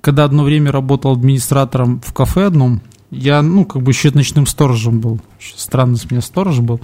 [0.00, 2.82] когда одно время работал администратором в кафе одном,
[3.14, 5.20] я, ну, как бы еще ночным сторожем был.
[5.56, 6.80] Странно с меня сторож был.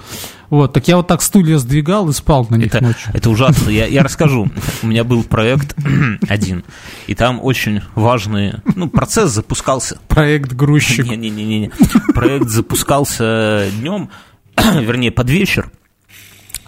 [0.48, 3.10] Вот, так я вот так стулья сдвигал и спал на них Это, ночью.
[3.12, 3.70] это ужасно.
[3.70, 4.48] Я, я расскажу.
[4.82, 5.76] У меня был проект
[6.28, 6.64] один,
[7.06, 9.98] и там очень важный, ну, процесс запускался.
[10.08, 11.06] Проект грузчик.
[11.06, 11.70] Не-не-не,
[12.14, 14.10] проект запускался днем,
[14.56, 15.70] вернее, под вечер.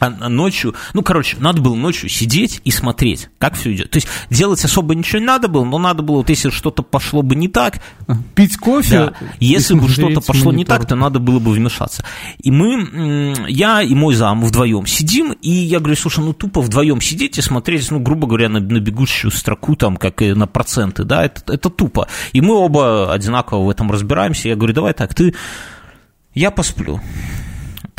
[0.03, 3.91] А ночью, ну, короче, надо было ночью сидеть и смотреть, как все идет.
[3.91, 7.23] То есть делать особо ничего не надо было, но надо было, вот если что-то пошло
[7.23, 7.81] бы не так,
[8.35, 8.91] Пить кофе.
[8.91, 10.79] да, если бы что-то пошло не монитор.
[10.79, 12.05] так, то надо было бы вмешаться.
[12.43, 17.01] И мы, я и мой зам вдвоем сидим, и я говорю, слушай, ну тупо вдвоем
[17.01, 21.05] сидеть и смотреть, ну, грубо говоря, на, на бегущую строку, там, как и на проценты,
[21.05, 22.09] да, это, это тупо.
[22.33, 24.49] И мы оба одинаково в этом разбираемся.
[24.49, 25.33] Я говорю, давай так, ты,
[26.35, 27.01] я посплю,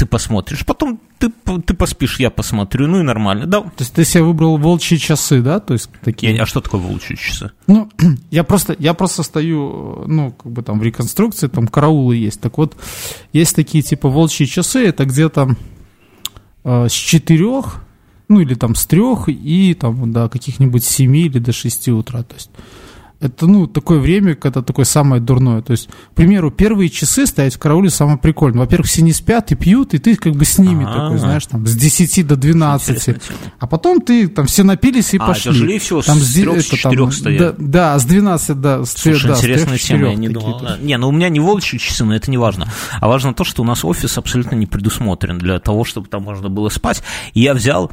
[0.03, 1.31] ты посмотришь, потом ты,
[1.65, 3.61] ты поспишь, я посмотрю, ну и нормально, да.
[3.61, 5.59] То есть ты себе выбрал волчьи часы, да?
[5.59, 6.35] То есть такие...
[6.35, 7.51] Я, а что такое волчьи часы?
[7.67, 7.89] Ну,
[8.31, 12.41] я просто, я просто стою, ну, как бы там в реконструкции, там караулы есть.
[12.41, 12.75] Так вот,
[13.31, 15.55] есть такие типа волчьи часы, это где-то
[16.65, 17.81] э, с четырех,
[18.27, 22.23] ну или там с трех и там до каких-нибудь семи или до шести утра.
[22.23, 22.49] То есть
[23.23, 25.61] это, ну, такое время, когда такое самое дурное.
[25.61, 28.59] То есть, к примеру, первые часы стоять в карауле самое прикольное.
[28.59, 31.03] Во-первых, все не спят и пьют, и ты как бы с ними А-а-а.
[31.03, 33.15] такой, знаешь, там, с 10 до 12.
[33.59, 35.51] А потом ты, там, все напились и а, пошли.
[35.51, 37.57] тяжелее всего там, с 3 с 4 стоят.
[37.57, 38.85] Да, да, с 12, да.
[38.85, 40.59] С Слушай, да, интересная с 3, тема, я не думал.
[40.61, 40.77] Да.
[40.77, 42.71] Не, ну у меня не волчьи часы, но это не важно.
[42.99, 46.49] А важно то, что у нас офис абсолютно не предусмотрен для того, чтобы там можно
[46.49, 47.01] было спать.
[47.33, 47.91] И я взял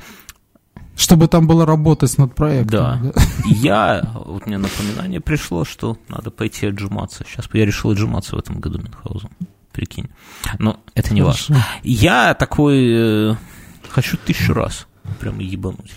[1.00, 2.68] чтобы там было работать над проектом.
[2.68, 3.00] Да.
[3.02, 3.22] да.
[3.46, 7.24] Я, вот мне напоминание пришло, что надо пойти отжиматься.
[7.26, 9.30] Сейчас я решил отжиматься в этом году Мюнхгаузен.
[9.72, 10.10] Прикинь.
[10.58, 11.64] Но это не важно.
[11.82, 13.34] Я такой э,
[13.88, 14.86] хочу тысячу раз
[15.20, 15.90] прямо ебануть.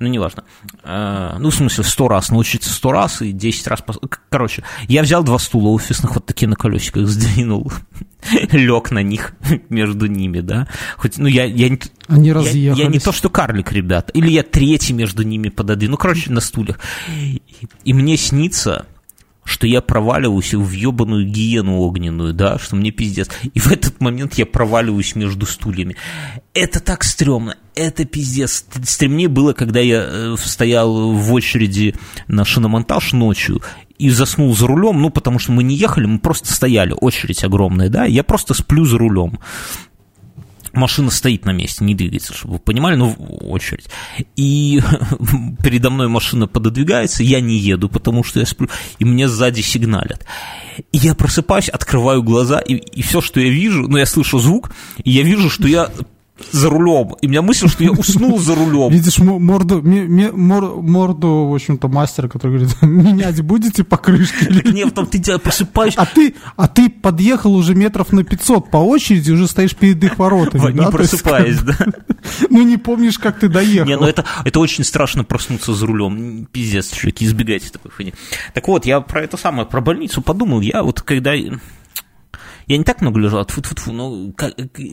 [0.00, 0.44] Ну, неважно.
[0.82, 3.82] А, ну, в смысле, сто раз научиться сто раз и десять раз...
[4.28, 7.72] Короче, я взял два стула офисных, вот такие на колесиках сдвинул,
[8.52, 9.34] лег на них
[9.68, 10.68] между ними, да.
[10.96, 14.42] Хоть, ну, я, я, не, Они я, я не то, что карлик, ребят, или я
[14.42, 16.78] третий между ними пододвинул, ну, короче, на стульях.
[17.84, 18.86] И мне снится,
[19.46, 23.30] что я проваливаюсь в ебаную гиену огненную, да, что мне пиздец.
[23.54, 25.96] И в этот момент я проваливаюсь между стульями.
[26.52, 28.66] Это так стрёмно, это пиздец.
[28.84, 31.94] Стремнее было, когда я э, стоял в очереди
[32.26, 33.62] на шиномонтаж ночью
[33.98, 37.88] и заснул за рулем, ну, потому что мы не ехали, мы просто стояли, очередь огромная,
[37.88, 39.38] да, я просто сплю за рулем
[40.76, 43.86] машина стоит на месте, не двигается, чтобы вы понимали, ну, очередь.
[44.36, 44.80] И
[45.62, 48.68] передо мной машина пододвигается, я не еду, потому что я сплю,
[48.98, 50.24] и мне сзади сигналят.
[50.92, 54.70] И я просыпаюсь, открываю глаза, и, и все, что я вижу, ну, я слышу звук,
[55.02, 55.90] и я вижу, что я
[56.52, 57.14] за рулем.
[57.20, 58.90] И у меня мысль, что я уснул за рулем.
[58.90, 64.44] Видишь морду, морду, в общем-то, мастера, который говорит, менять будете покрышки?
[64.44, 65.94] Так нет, там ты тебя просыпаешь.
[65.96, 70.18] А ты, а ты подъехал уже метров на 500 по очереди, уже стоишь перед их
[70.18, 70.72] воротами.
[70.72, 71.76] Не просыпаясь, да?
[72.50, 73.86] Ну, не помнишь, как ты доехал.
[73.86, 76.46] Не, ну это, это очень страшно проснуться за рулем.
[76.50, 78.14] Пиздец, чуваки, избегайте такой фигни.
[78.52, 80.60] Так вот, я про это самое, про больницу подумал.
[80.60, 81.34] Я вот когда
[82.66, 84.32] я не так много лежал, тьфу -тьфу -тьфу, но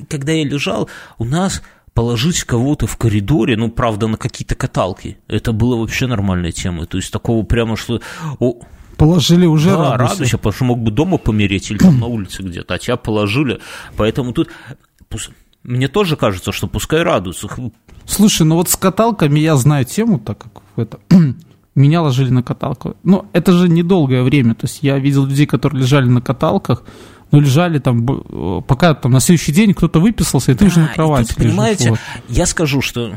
[0.09, 1.61] когда я лежал, у нас
[1.93, 6.87] положить кого-то в коридоре, ну, правда, на какие-то каталки, это было вообще нормальной темой.
[6.87, 8.01] То есть такого прямо, что...
[8.39, 8.55] О,
[8.97, 10.13] Положили уже да, радуйся.
[10.13, 13.59] радуйся, потому что мог бы дома помереть или там на улице где-то, а тебя положили.
[13.97, 14.49] Поэтому тут
[15.63, 17.47] мне тоже кажется, что пускай радуются.
[18.05, 20.99] Слушай, ну вот с каталками я знаю тему, так как это
[21.75, 22.95] меня ложили на каталку.
[23.03, 24.55] Но это же недолгое время.
[24.55, 26.83] То есть я видел людей, которые лежали на каталках,
[27.33, 28.05] ну, лежали там,
[28.67, 31.89] пока там на следующий день кто-то выписался, и ты да, уже на кровати тут, понимаете,
[31.89, 31.99] вот.
[32.29, 33.11] я скажу, что...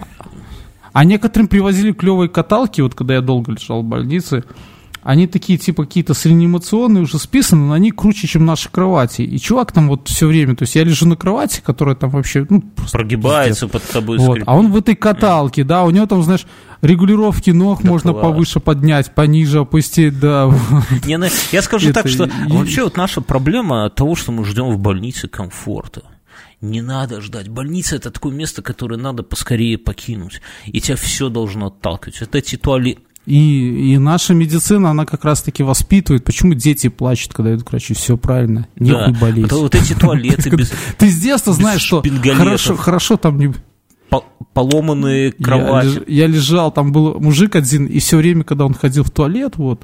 [0.95, 4.45] А некоторым привозили клевые каталки, вот когда я долго лежал в больнице,
[5.07, 9.23] они такие, типа, какие-то с реанимационные уже списаны, но они круче, чем наши кровати.
[9.23, 12.45] И чувак там вот все время, то есть я лежу на кровати, которая там вообще,
[12.51, 14.19] ну, Прогибается под тобой.
[14.19, 14.41] Вот.
[14.45, 16.45] А он в этой каталке, да, у него там, знаешь,
[16.83, 18.23] регулировки ног да можно класс.
[18.25, 20.53] повыше поднять, пониже опустить, да.
[21.07, 24.79] Не, ну, я скажу так, что вообще вот наша проблема того, что мы ждем в
[24.79, 26.03] больнице комфорта.
[26.61, 27.49] Не надо ждать.
[27.49, 30.41] Больница это такое место, которое надо поскорее покинуть.
[30.65, 32.23] И тебя все должно отталкивать.
[32.23, 36.25] Это эти туалеты и, и наша медицина, она как раз-таки воспитывает.
[36.25, 37.95] Почему дети плачут, когда идут к врачу?
[37.95, 39.19] Все правильно, нехуй да.
[39.21, 39.51] болеть.
[39.51, 42.03] Вот, вот эти туалеты без Ты с детства знаешь, что
[42.35, 43.53] хорошо, хорошо там не...
[44.53, 46.03] Поломанные кровати.
[46.07, 49.57] Я, я лежал, там был мужик один, и все время, когда он ходил в туалет,
[49.57, 49.83] вот,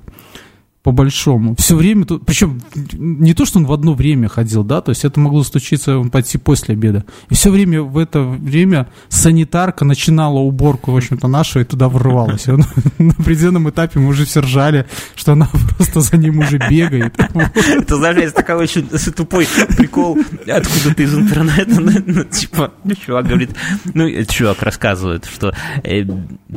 [0.82, 1.54] по-большому.
[1.56, 2.60] Все время, причем
[2.92, 6.10] не то, что он в одно время ходил, да, то есть это могло случиться, он
[6.10, 7.04] пойти после обеда.
[7.30, 12.48] И все время в это время санитарка начинала уборку, в общем-то, нашу и туда врывалась.
[12.48, 12.64] Он,
[12.98, 17.14] на определенном этапе мы уже все ржали, что она просто за ним уже бегает.
[17.16, 20.18] Это, знаешь, это такой очень тупой прикол
[20.48, 23.50] откуда-то из интернета, ну, ну, типа, ну, чувак говорит,
[23.94, 25.54] ну, чувак рассказывает, что
[25.84, 26.04] э,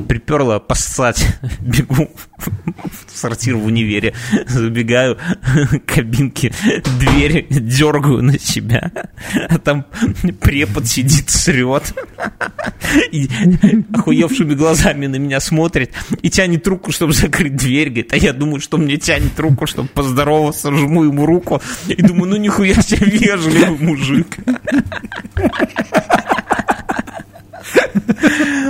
[0.08, 4.15] приперла поссать, бегу в сортир в универе,
[4.48, 5.18] забегаю
[5.86, 6.54] к кабинке,
[7.00, 8.92] дверь дергаю на себя,
[9.50, 9.86] а там
[10.42, 11.94] препод сидит, срет,
[13.12, 13.30] и
[13.94, 15.92] охуевшими глазами на меня смотрит,
[16.22, 19.90] и тянет руку, чтобы закрыть дверь, говорит, а я думаю, что мне тянет руку, чтобы
[19.90, 24.38] поздороваться, жму ему руку, и думаю, ну нихуя себе вежливый мужик.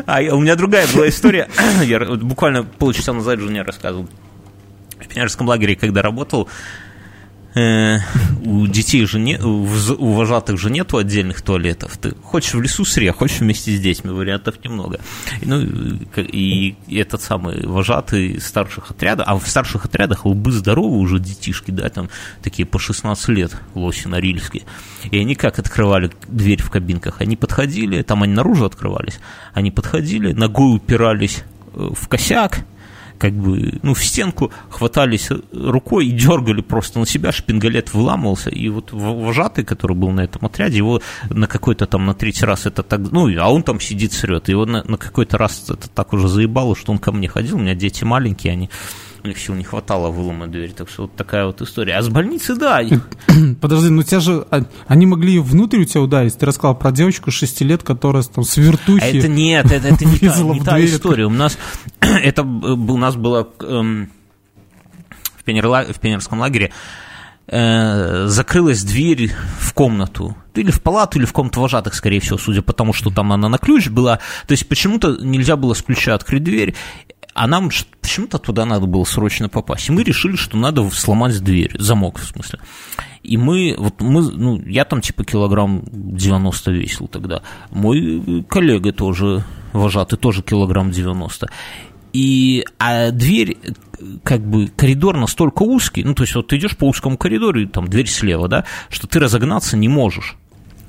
[0.06, 1.50] А у меня другая была история.
[1.84, 4.08] Я буквально полчаса назад жене рассказывал.
[5.16, 6.49] Пионерском лагере, когда работал,
[7.55, 7.99] э,
[8.43, 11.97] у детей же не, у вожатых же нету отдельных туалетов.
[11.97, 14.99] Ты хочешь в лесу сре, хочешь вместе с детьми, вариантов немного.
[15.41, 15.61] Ну,
[16.18, 21.88] и этот самый вожатый старших отрядов, а в старших отрядах лбы здоровы уже детишки, да,
[21.88, 22.09] там
[22.43, 24.63] такие по 16 лет лоси норильские.
[25.11, 27.22] И они как открывали дверь в кабинках?
[27.22, 29.20] Они подходили, там они наружу открывались,
[29.53, 32.66] они подходили, ногой упирались э, в косяк,
[33.26, 38.69] как бы, ну, в стенку, хватались рукой и дергали просто на себя, шпингалет выламывался, и
[38.69, 41.01] вот вожатый, который был на этом отряде, его
[41.32, 44.67] на какой-то там, на третий раз это так, ну, а он там сидит, срет, его
[44.67, 47.73] на, на какой-то раз это так уже заебало, что он ко мне ходил, у меня
[47.73, 48.69] дети маленькие, они,
[49.26, 51.97] у них сил не хватало выломать дверь, так что вот такая вот история.
[51.97, 52.82] А с больницы, да,
[53.61, 54.45] Подожди, ну тебя же...
[54.51, 56.38] а, Они могли внутрь у тебя ударить.
[56.38, 59.03] Ты рассказал про девочку 6 лет, которая там с вертухи...
[59.03, 61.26] А это нет, это, это не та, не та история.
[61.26, 61.57] У нас
[61.99, 64.11] это у нас было эм,
[65.38, 66.71] в, пионерла- в пионерском лагере
[67.47, 70.36] э, закрылась дверь в комнату.
[70.53, 73.49] Или в палату, или в комнату вожатых, скорее всего, судя по тому, что там она
[73.49, 74.19] на ключ была.
[74.47, 76.76] То есть почему-то нельзя было с ключа открыть дверь,
[77.36, 77.70] а нам
[78.00, 79.90] почему-то туда надо было срочно попасть.
[79.90, 82.60] И мы решили, что надо сломать дверь, замок в смысле.
[83.24, 87.42] И мы, вот мы, ну, я там типа килограмм 90 весил тогда.
[87.72, 91.50] Мой коллега тоже, вожатый, тоже килограмм 90.
[92.14, 93.58] И, а дверь,
[94.24, 97.66] как бы, коридор настолько узкий, ну, то есть вот ты идешь по узкому коридору, и
[97.66, 100.38] там дверь слева, да, что ты разогнаться не можешь.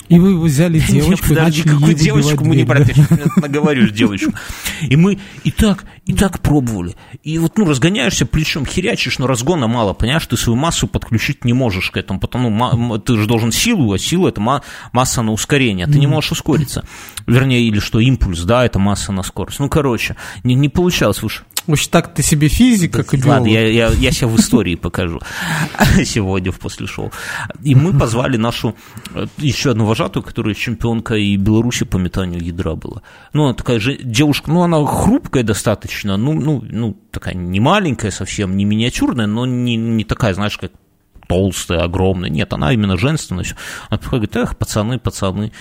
[0.08, 4.32] И вы взяли девочку и Подожди, какую девочку мы не сейчас наговоришь девочку.
[4.82, 6.94] И мы и так, и так пробовали.
[7.22, 11.52] И вот, ну, разгоняешься плечом, херячишь, но разгона мало, понимаешь, ты свою массу подключить не
[11.52, 15.86] можешь к этому, потому ты же должен силу, а сила– это ма- масса на ускорение,
[15.86, 16.84] ты не можешь ускориться.
[17.26, 19.58] Вернее, или что, импульс, да, это масса на скорость.
[19.58, 21.22] Ну, короче, не, не получалось
[21.66, 21.78] уж.
[21.78, 23.48] В общем, так ты себе физик, как и Ладно, биолог.
[23.48, 25.20] я, я, я себя в истории покажу
[26.04, 27.12] сегодня в после шоу.
[27.62, 28.74] И мы позвали нашу
[29.14, 33.02] э, еще одну вожатую, которая чемпионка и Беларуси по метанию ядра была.
[33.32, 38.10] Ну, она такая же девушка, ну, она хрупкая достаточно, ну, ну, ну такая не маленькая
[38.10, 40.72] совсем, не миниатюрная, но не, не такая, знаешь, как
[41.26, 42.30] толстая, огромная.
[42.30, 43.44] Нет, она именно женственная.
[43.88, 45.52] Она приходит, говорит, эх, пацаны, пацаны,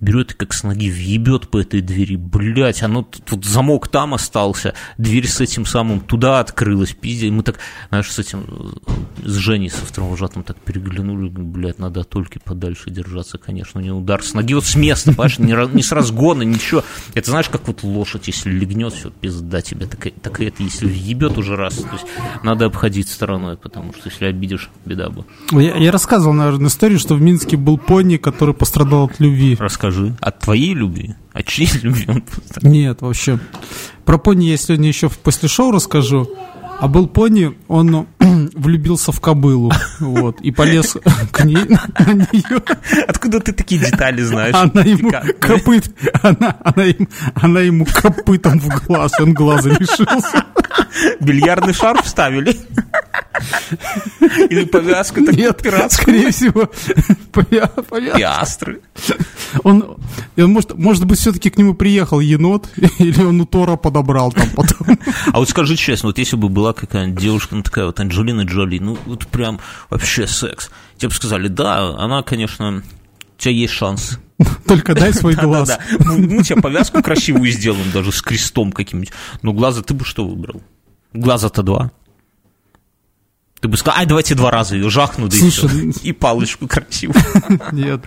[0.00, 2.16] берет и как с ноги въебет по этой двери.
[2.16, 7.30] Блять, оно тут, тут замок там остался, дверь с этим самым туда открылась, пиздец.
[7.30, 8.44] Мы так, знаешь, с этим,
[9.22, 13.84] с Женей, со вторым вожатым так переглянули, блядь, надо от Ольки подальше держаться, конечно, у
[13.84, 16.84] него удар с ноги, вот с места, понимаешь, не, не с разгона, ничего.
[17.14, 20.86] Это знаешь, как вот лошадь, если легнет, все, пизда тебе, так, так и это, если
[20.86, 22.06] въебет уже раз, то есть
[22.42, 25.24] надо обходить стороной, потому что если обидишь, беда бы.
[25.52, 29.56] Я, я рассказывал, наверное, историю, что в Минске был пони, который пострадал от любви.
[29.84, 30.16] Расскажи.
[30.20, 31.14] От твоей любви?
[31.32, 32.06] От чьей любви?
[32.62, 33.38] Нет, вообще.
[34.04, 36.28] Про пони я сегодня еще после шоу расскажу.
[36.80, 38.06] А был пони, он
[38.54, 40.96] влюбился в кобылу, вот, и полез
[41.32, 42.62] к ней, на нее,
[43.06, 44.54] Откуда ты такие детали знаешь?
[44.56, 50.44] она ему копыт, она, она, им- она ему копытом в глаз, он глаза лишился.
[51.20, 52.56] Бильярдный шар вставили?
[54.48, 56.70] Или повязку такую Нет, скорее всего,
[57.32, 58.80] повя- повя- Пиастры.
[59.62, 59.96] он,
[60.36, 62.68] он может, может быть, все-таки к нему приехал енот,
[62.98, 64.98] или он у Тора подобрал там потом.
[65.32, 68.78] А вот скажи честно, вот если бы была какая-нибудь девушка, ну такая вот Анджелина Джоли,
[68.78, 69.60] ну вот прям
[69.90, 72.82] вообще секс, тебе бы сказали, да, она, конечно,
[73.36, 74.18] у тебя есть шанс.
[74.66, 75.68] Только дай свой глаз.
[75.68, 76.04] Да-да-да.
[76.12, 79.12] Мы, мы тебе повязку красивую сделаем, даже с крестом каким-нибудь.
[79.42, 80.62] Но глаза ты бы что выбрал?
[81.12, 81.90] Глаза-то два.
[83.60, 85.78] Ты бы сказал, ай, давайте два раза ее жахну, да и Слушай, всё.
[85.86, 87.16] ну- И палочку красивую.
[87.72, 88.02] Нет.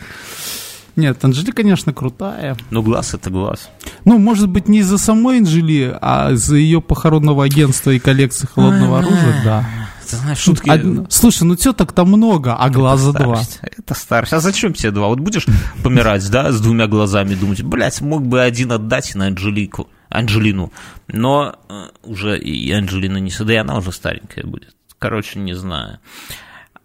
[0.95, 2.57] Нет, Анжели, конечно, крутая.
[2.71, 3.69] Но глаз это глаз.
[4.03, 8.99] Ну, может быть, не из-за самой Анжели, а из-за ее похоронного агентства и коллекции холодного
[8.99, 9.65] оружия, да.
[10.09, 10.69] Ты знаешь, шутки...
[10.69, 13.37] Од- Слушай, ну теток-то много, а глаза два.
[13.37, 13.59] Старость.
[13.61, 14.33] Это старость.
[14.33, 15.07] А зачем тебе два?
[15.07, 15.45] Вот будешь
[15.83, 20.71] помирать, да, с двумя глазами, думать, блядь, мог бы один отдать на Анжелику, Анжелину.
[21.07, 24.75] Но э, уже и Анжелина не сюда, и она уже старенькая будет.
[24.99, 25.99] Короче, не знаю.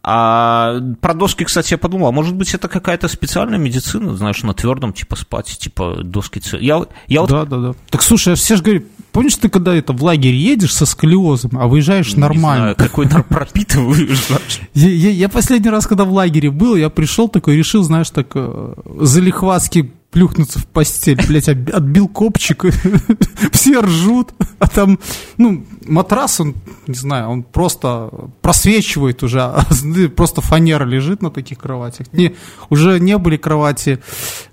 [0.04, 4.52] А про доски, кстати, я подумал, а может быть, это какая-то специальная медицина, знаешь, на
[4.52, 6.42] твердом, типа спать, типа доски.
[6.58, 7.74] Я, я вот Да, да, да.
[7.88, 8.82] Так слушай, все же говорят,
[9.12, 12.62] помнишь, ты когда это в лагерь едешь со сколиозом, а выезжаешь не нормально?
[12.74, 14.28] знаю, какой нар пропитываешь.
[14.74, 18.28] Я, я- я последний раз, когда в лагере был, я пришел такой, решил, знаешь, так
[18.34, 22.64] э, залихватски плюхнуться в постель, блядь, отбил копчик,
[23.52, 24.98] все ржут, а там,
[25.38, 26.54] ну, матрас, он,
[26.86, 28.10] не знаю, он просто
[28.42, 29.64] просвечивает уже, а
[30.16, 32.12] просто фанера лежит на таких кроватях.
[32.12, 32.34] Не,
[32.70, 34.00] уже не были кровати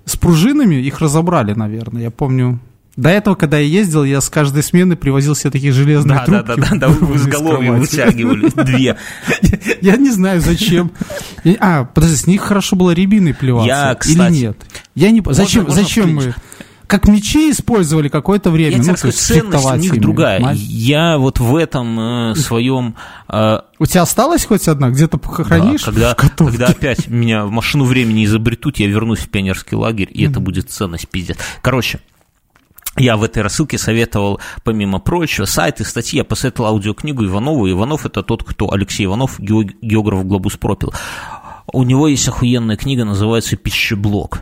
[0.05, 2.59] с пружинами, их разобрали, наверное, я помню,
[2.99, 6.47] До этого, когда я ездил, я с каждой смены привозил себе такие железные Да, трубки.
[6.47, 7.79] да, да, да, да, вы из с головой кровати.
[7.79, 8.97] вытягивали две.
[9.81, 10.91] Я не знаю, зачем.
[11.61, 14.09] А, подожди, с них хорошо было рябиной плеваться.
[14.09, 14.57] Или нет?
[14.95, 15.23] Я не...
[15.29, 16.33] Зачем, зачем мы...
[16.87, 18.71] Как мечи использовали какое-то время.
[18.71, 19.99] Я ну, тебе то скажу, есть ценность у них ими.
[20.01, 20.39] другая.
[20.39, 20.57] Мать.
[20.57, 22.95] Я вот в этом э, своем...
[23.31, 24.89] э, У тебя осталась хоть одна?
[24.89, 25.83] Где-то хранишь?
[25.83, 30.25] да, когда, когда опять меня в машину времени изобретут, я вернусь в пионерский лагерь, и
[30.25, 31.37] это будет ценность пиздец.
[31.61, 31.99] Короче,
[32.97, 37.69] я в этой рассылке советовал, помимо прочего, сайты, статьи, я посоветовал аудиокнигу Иванову.
[37.69, 40.93] Иванов это тот, кто Алексей Иванов, ге- географ Глобус пропил.
[41.71, 44.41] У него есть охуенная книга, называется «Пищеблок».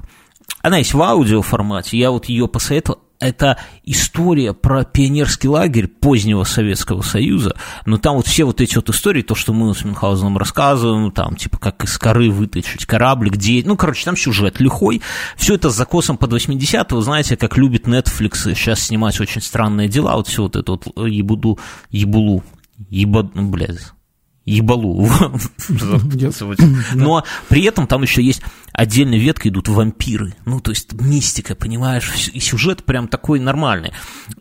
[0.62, 3.00] Она есть в аудио формате, я вот ее посоветовал.
[3.20, 7.56] Это история про пионерский лагерь позднего Советского Союза,
[7.86, 11.36] но там вот все вот эти вот истории, то, что мы с Мюнхгаузеном рассказываем, там,
[11.36, 15.02] типа, как из коры вытащить корабль, где, ну, короче, там сюжет лихой,
[15.36, 20.16] все это с закосом под 80-го, знаете, как любит Netflix сейчас снимать очень странные дела,
[20.16, 21.58] вот все вот это вот ебуду,
[21.90, 22.44] ебулу,
[22.90, 23.94] еба, ну, блядь,
[24.48, 25.08] ебалу.
[26.96, 28.42] Но при этом там еще есть
[28.78, 30.36] отдельная ветка, идут вампиры.
[30.46, 33.92] Ну, то есть мистика, понимаешь, и сюжет прям такой нормальный.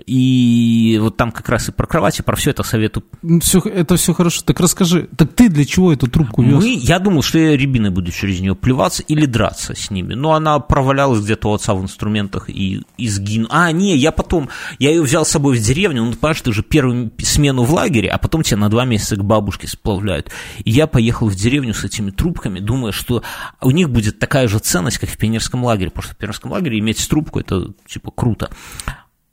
[0.06, 3.04] И вот там как раз и про кровати, про все это советую.
[3.22, 4.42] Ну, всё- это все хорошо.
[4.44, 6.62] Так расскажи, так ты для чего эту трубку вез?
[6.62, 10.14] Мы, я думал, что я рябиной буду через нее плеваться или драться с ними.
[10.14, 13.48] Но она провалялась где-то у отца в инструментах и, и сгинула.
[13.52, 16.52] А, не, я потом, я ее взял с собой в деревню, ну, ты понимаешь, ты
[16.52, 20.30] же первую смену в лагере, а потом тебя на два месяца к бабушке сплавляют.
[20.64, 23.22] И я поехал в деревню с этими трубками, думая, что
[23.62, 26.80] у них будет такая же ценность, как в пионерском лагере, потому что в пионерском лагере
[26.80, 28.50] иметь трубку, это, типа, круто.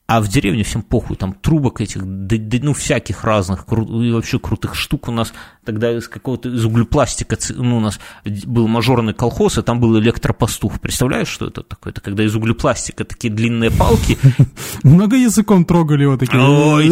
[0.06, 4.12] А в деревне всем похуй, там трубок этих, да, да, ну, всяких разных, кру- и
[4.12, 5.34] вообще крутых штук у нас
[5.64, 8.02] тогда из какого-то, из углепластика, ну, у нас
[8.46, 10.82] был мажорный колхоз, и там был электропастух.
[10.82, 11.92] Представляешь, что это такое?
[11.94, 14.18] Это когда из углепластика такие длинные палки,
[14.84, 16.38] Много языком трогали вот такие.
[16.44, 16.92] Ой,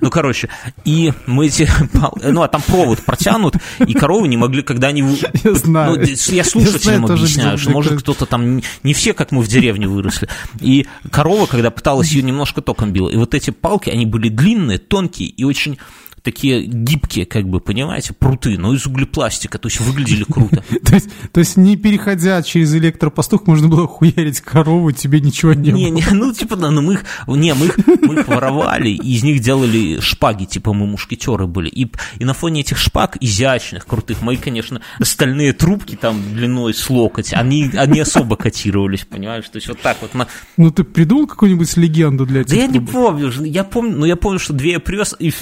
[0.00, 0.48] Ну, короче,
[0.84, 1.68] и мы эти...
[1.92, 5.02] пал- Ну, а там провод протянут, и коровы не могли, когда они...
[5.44, 5.92] Я знаю.
[5.96, 8.60] Ну, я слушателям объясняю, что, может, кто-то там...
[8.82, 10.28] Не все, как мы в деревне выросли.
[10.60, 14.78] И корова, когда пыталась ее немножко током била, и вот эти палки, они были длинные,
[14.78, 15.78] тонкие и очень
[16.22, 20.64] такие гибкие, как бы, понимаете, пруты, но из углепластика, то есть выглядели круто.
[21.32, 25.78] То есть, не переходя через электропастух, можно было хуярить корову, тебе ничего не, было.
[25.78, 30.72] не, ну, типа, ну, мы их, не, мы их, воровали, из них делали шпаги, типа,
[30.72, 31.68] мы мушкетеры были.
[31.68, 37.32] И, на фоне этих шпаг, изящных, крутых, мои, конечно, стальные трубки там длиной с локоть,
[37.32, 39.48] они, они особо котировались, понимаешь?
[39.48, 40.26] То есть вот так вот на...
[40.56, 44.16] Ну ты придумал какую-нибудь легенду для этих Да я не помню, я помню, ну, я
[44.16, 45.32] помню, что две я привез, и...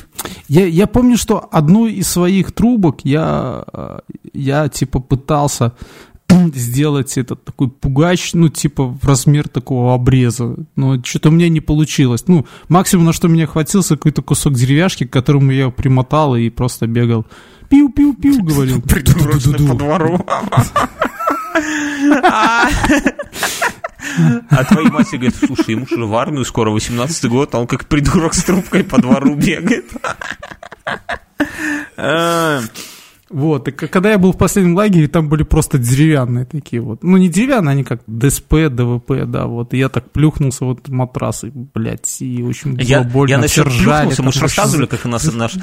[0.49, 3.99] Я, я помню, что одну из своих трубок я, э,
[4.33, 5.73] я типа пытался
[6.55, 10.57] сделать этот такой пугач, ну, типа в размер такого обреза.
[10.77, 12.25] Но что-то у меня не получилось.
[12.27, 16.87] Ну, максимум, на что меня хватился, какой-то кусок деревяшки, к которому я примотал и просто
[16.87, 17.27] бегал.
[17.71, 18.83] Пиу-пиу-пиу, говорил.
[18.83, 20.25] Придурочный по двору.
[24.51, 27.87] А твоей матери говорит, слушай, ему уже в армию скоро 18 год, а он как
[27.87, 29.87] придурок с трубкой по двору бегает.
[31.97, 32.61] А,
[33.31, 37.03] Вот, и когда я был в последнем лагере, там были просто деревянные такие вот.
[37.03, 39.75] Ну, не деревянные, они как ДСП, ДВП, да, вот.
[39.75, 43.33] И я так плюхнулся вот в матрас, и, блядь, и очень было Я, больно.
[43.33, 45.57] я насчет плюхнулся, мы же рассказывали, как у нас наш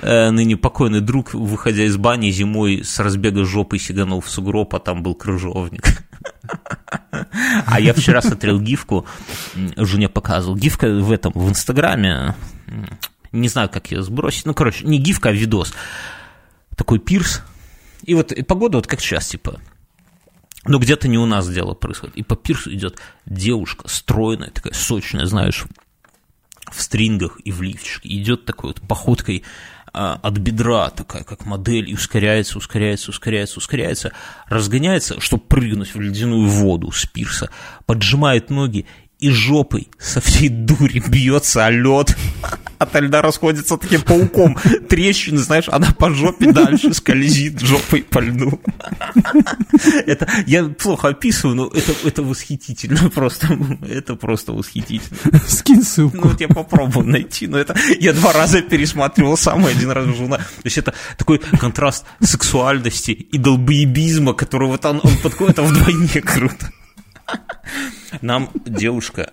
[0.00, 4.78] э, ныне покойный друг, выходя из бани зимой с разбега жопой сиганул в сугроб, а
[4.78, 5.82] там был крыжовник.
[7.66, 9.06] А я вчера смотрел гифку,
[9.76, 10.56] жене показывал.
[10.56, 12.34] Гифка в этом, в Инстаграме,
[13.32, 15.72] не знаю, как ее сбросить, ну, короче, не гифка, а видос.
[16.76, 17.42] Такой пирс.
[18.04, 19.60] И вот и погода вот как сейчас, типа,
[20.64, 22.16] ну, где-то не у нас дело происходит.
[22.16, 25.64] И по пирсу идет девушка стройная, такая сочная, знаешь,
[26.70, 28.08] в стрингах и в лифчике.
[28.08, 29.44] Идет такой вот походкой
[29.92, 34.12] от бедра, такая как модель, и ускоряется, ускоряется, ускоряется, ускоряется,
[34.48, 37.50] разгоняется, чтобы прыгнуть в ледяную воду с пирса,
[37.86, 38.86] поджимает ноги
[39.18, 42.16] и жопой со всей дури бьется о лед.
[42.80, 44.56] От льда расходится таким пауком.
[44.88, 48.58] Трещины, знаешь, она по жопе дальше скользит жопой по льду.
[50.06, 53.48] Это я плохо описываю, но это, это восхитительно просто.
[53.86, 55.38] Это просто восхитительно.
[55.46, 56.16] Скинь ссылку.
[56.16, 60.38] Ну, вот я попробую найти, но это я два раза пересматривал сам один раз жена.
[60.38, 66.22] То есть это такой контраст сексуальности и долбоебизма, который вот он, он подходит, а вдвойне
[66.22, 66.72] круто.
[68.22, 69.32] Нам девушка,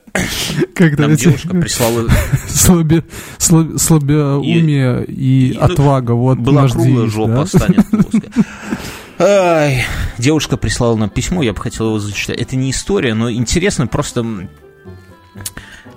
[0.75, 2.07] Когда нам девушка прислала,
[2.47, 3.03] слабе,
[3.37, 7.45] слаб- слабоумие и, и, ну, отвага, вот была круглая жопа, да?
[7.45, 8.31] станет плоская.
[9.19, 9.83] Ай,
[10.19, 12.37] девушка прислала нам письмо, я бы хотел его зачитать.
[12.37, 14.23] Это не история, но интересно просто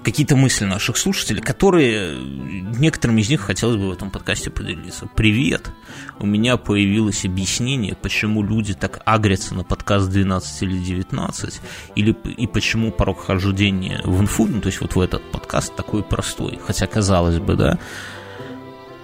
[0.03, 5.09] какие-то мысли наших слушателей, которые некоторым из них хотелось бы в этом подкасте поделиться.
[5.15, 5.71] Привет!
[6.19, 11.61] У меня появилось объяснение, почему люди так агрятся на подкаст 12 или 19,
[11.97, 16.03] или, и почему порог хождения в инфу, ну, то есть вот в этот подкаст такой
[16.03, 16.59] простой.
[16.67, 17.79] Хотя, казалось бы, да.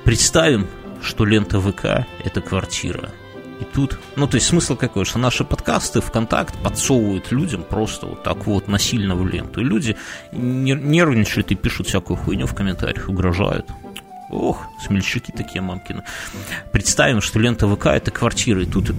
[0.05, 0.69] Представим,
[1.03, 3.11] что лента ВК– это квартира–
[3.61, 8.23] и тут, ну, то есть смысл какой, что наши подкасты ВКонтакт подсовывают людям просто вот
[8.23, 9.61] так вот насильно в ленту.
[9.61, 9.97] И люди
[10.33, 13.67] нервничают и пишут всякую хуйню в комментариях, угрожают.
[14.31, 16.03] Ох, смельчаки такие мамкины.
[16.73, 18.93] Представим, что лента ВК это квартира, и тут,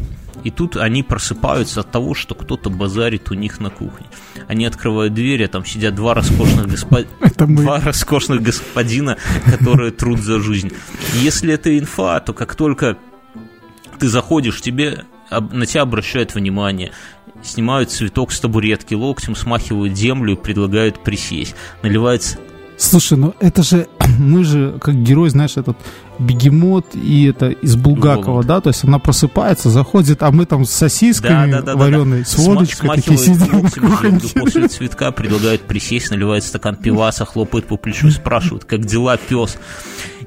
[0.43, 4.05] и тут они просыпаются от того, что кто-то базарит у них на кухне.
[4.47, 7.03] Они открывают дверь, а там сидят два роскошных, госпо...
[7.37, 10.71] два роскошных господина, которые труд за жизнь.
[11.15, 12.97] Если это инфа, то как только
[13.99, 16.91] ты заходишь, тебе на тебя обращают внимание,
[17.43, 21.55] снимают цветок с табуретки, локтем смахивают землю и предлагают присесть.
[21.83, 22.37] Наливается
[22.77, 23.87] Слушай, ну это же,
[24.19, 25.77] мы же, как герой, знаешь, этот
[26.19, 30.71] бегемот и это из Булгакова, да, то есть она просыпается, заходит, а мы там с
[30.71, 32.29] сосисками да, да, да, вареной, да, да.
[32.29, 34.19] с водочкой такие сидим на кухне.
[34.35, 39.57] После цветка предлагают присесть, наливают стакан пиваса, хлопают по плечу и спрашивают, как дела, пес?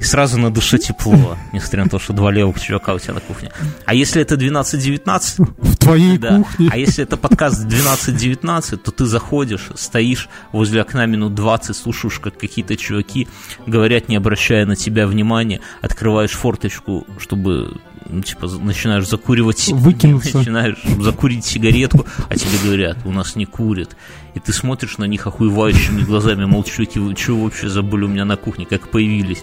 [0.01, 3.21] И сразу на душе тепло, несмотря на то, что два левых чувака у тебя на
[3.21, 3.51] кухне.
[3.85, 5.47] А если это 12-19?
[5.59, 6.39] В твоей да.
[6.39, 6.71] кухне.
[6.73, 12.39] А если это подкаст 12-19, то ты заходишь, стоишь возле окна минут 20, слушаешь, как
[12.39, 13.29] какие-то чуваки
[13.67, 20.39] говорят, не обращая на тебя внимания, открываешь форточку, чтобы ну, типа, начинаешь закуривать, Выкинуться.
[20.39, 23.97] начинаешь закурить сигаретку, а тебе говорят, у нас не курят.
[24.35, 28.25] И ты смотришь на них охуевающими глазами, мол, чуваки, вы что вообще забыли у меня
[28.25, 29.43] на кухне, как появились.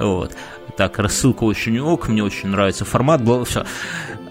[0.00, 0.34] Вот.
[0.76, 3.64] Так, рассылка очень ок, мне очень нравится формат, все.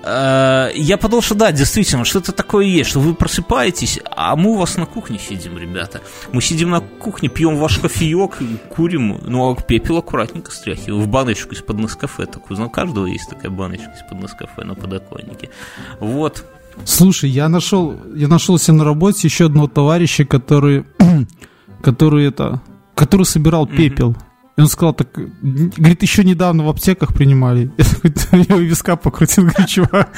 [0.03, 4.55] Э, я подумал, что да, действительно, что-то такое есть, что вы просыпаетесь, а мы у
[4.55, 6.01] вас на кухне сидим, ребята.
[6.31, 8.37] Мы сидим на кухне, пьем ваш кофеек,
[8.69, 12.25] курим, ну, а пепел аккуратненько стряхиваем в баночку из-под Нескафе.
[12.25, 15.49] Такую, знаю, у каждого есть такая баночка из-под Нескафе на подоконнике.
[15.99, 16.45] Вот.
[16.85, 20.85] Слушай, я нашел, я нашел себе на работе еще одного товарища, который,
[21.83, 22.61] который это,
[22.95, 24.15] который собирал пепел.
[24.59, 27.71] И он сказал, так, говорит, еще недавно в аптеках принимали.
[27.77, 30.13] Я такой, виска покрутил, говорю, чувак.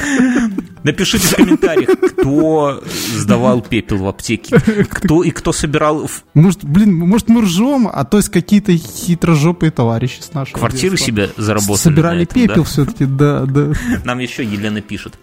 [0.81, 2.83] Напишите в комментариях, кто
[3.19, 4.57] сдавал пепел в аптеке,
[4.89, 6.09] кто и кто собирал...
[6.33, 11.05] Может, блин, может мы ржем, а то есть какие-то хитрожопые товарищи с нашего Квартиры детства.
[11.05, 12.63] себе заработали Собирали этом, пепел да?
[12.63, 13.73] все-таки, да, да.
[14.05, 15.19] Нам еще Елена пишет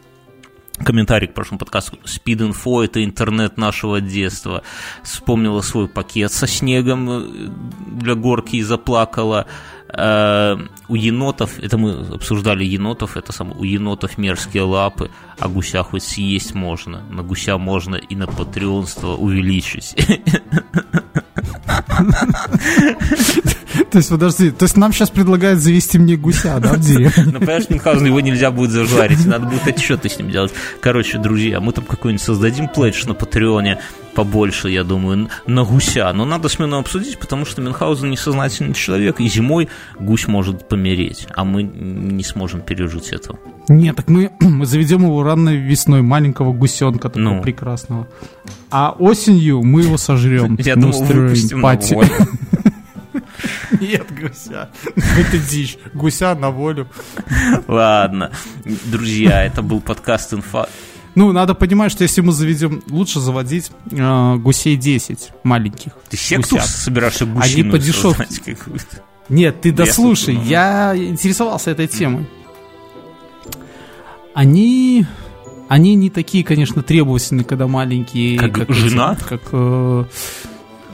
[0.85, 1.99] комментарий к прошлому подкасту.
[2.05, 4.63] Спид-инфо– это интернет нашего детства.
[5.03, 7.51] Вспомнила свой пакет со снегом э,
[8.01, 9.47] для горки и заплакала.
[9.91, 10.57] Э,
[10.89, 16.03] у енотов, это мы обсуждали енотов, это само, у енотов мерзкие лапы, а гуся хоть
[16.03, 17.03] съесть можно.
[17.11, 19.97] На гуся можно и на патреонство увеличить.
[23.91, 27.33] То есть, подожди, то есть нам сейчас предлагают завести мне гуся, да, в деревню?
[27.33, 30.53] Ну, понимаешь, Мюнхгаузен, его нельзя будет зажарить, надо будет отчеты с ним делать.
[30.81, 33.79] Короче, друзья, мы там какой-нибудь создадим пледж на Патреоне,
[34.19, 36.13] побольше, я думаю, на гуся.
[36.13, 39.69] Но надо смело обсудить, потому что Мюнхгаузен несознательный человек, и зимой
[40.01, 43.39] гусь может помереть, а мы не сможем пережить этого.
[43.69, 47.43] Нет, так мы, мы заведем его ранной весной, маленького гусенка такого ну.
[47.43, 48.09] прекрасного.
[48.73, 50.57] А осенью мы его сожрем.
[50.65, 51.97] Я думал, выпустим пати.
[53.81, 54.71] Нет, гуся.
[54.97, 55.79] Это дичь.
[55.95, 56.89] Гуся на волю.
[57.69, 58.33] Ладно.
[58.87, 60.67] Друзья, это был подкаст «Инфа».
[61.19, 65.91] Ну, надо понимать, что если мы заведем, лучше заводить э, гусей 10 маленьких.
[66.09, 66.71] Ты секту гусят.
[66.71, 68.57] собираешься гусиную Они по дешевке.
[69.29, 72.25] Нет, ты дослушай, я, я интересовался этой темой.
[74.33, 75.07] Они
[75.69, 78.39] они не такие, конечно, требовательные, когда маленькие.
[78.39, 79.17] Как, как жена?
[79.17, 80.05] Как, э,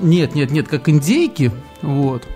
[0.01, 1.53] нет, нет, нет, как индейки.
[1.83, 2.27] Вот.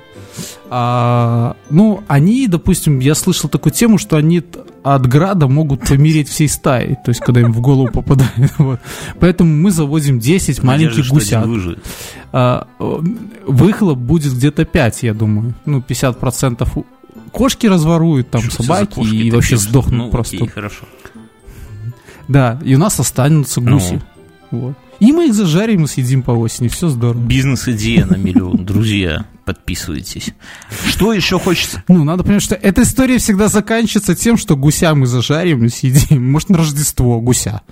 [0.71, 4.43] А, ну, они, допустим, я слышал такую тему, что они
[4.83, 8.29] от града могут помереть всей стаей, то есть, когда им в голову попадает.
[8.59, 8.81] Вот.
[9.21, 11.47] Поэтому мы заводим 10 маленьких гусят.
[12.33, 12.67] А,
[13.47, 15.55] выхлоп будет где-то 5, я думаю.
[15.65, 16.85] Ну, 50%
[17.33, 20.37] кошки разворуют, там, что собаки, и вообще сдохнут ну, просто.
[20.37, 20.85] Окей, хорошо.
[22.27, 24.01] Да, и у нас останутся гуси.
[24.51, 24.59] Ну.
[24.59, 24.75] Вот.
[25.01, 26.69] И мы их зажарим и съедим по осени.
[26.69, 27.21] Все здорово.
[27.21, 29.25] Бизнес-идея на миллион, друзья.
[29.49, 30.35] Подписывайтесь.
[30.89, 31.83] Что еще хочется?
[31.89, 36.31] Ну, надо понять, что эта история всегда заканчивается тем, что гуся мы зажарим и съедим.
[36.31, 37.63] Может, на Рождество гуся.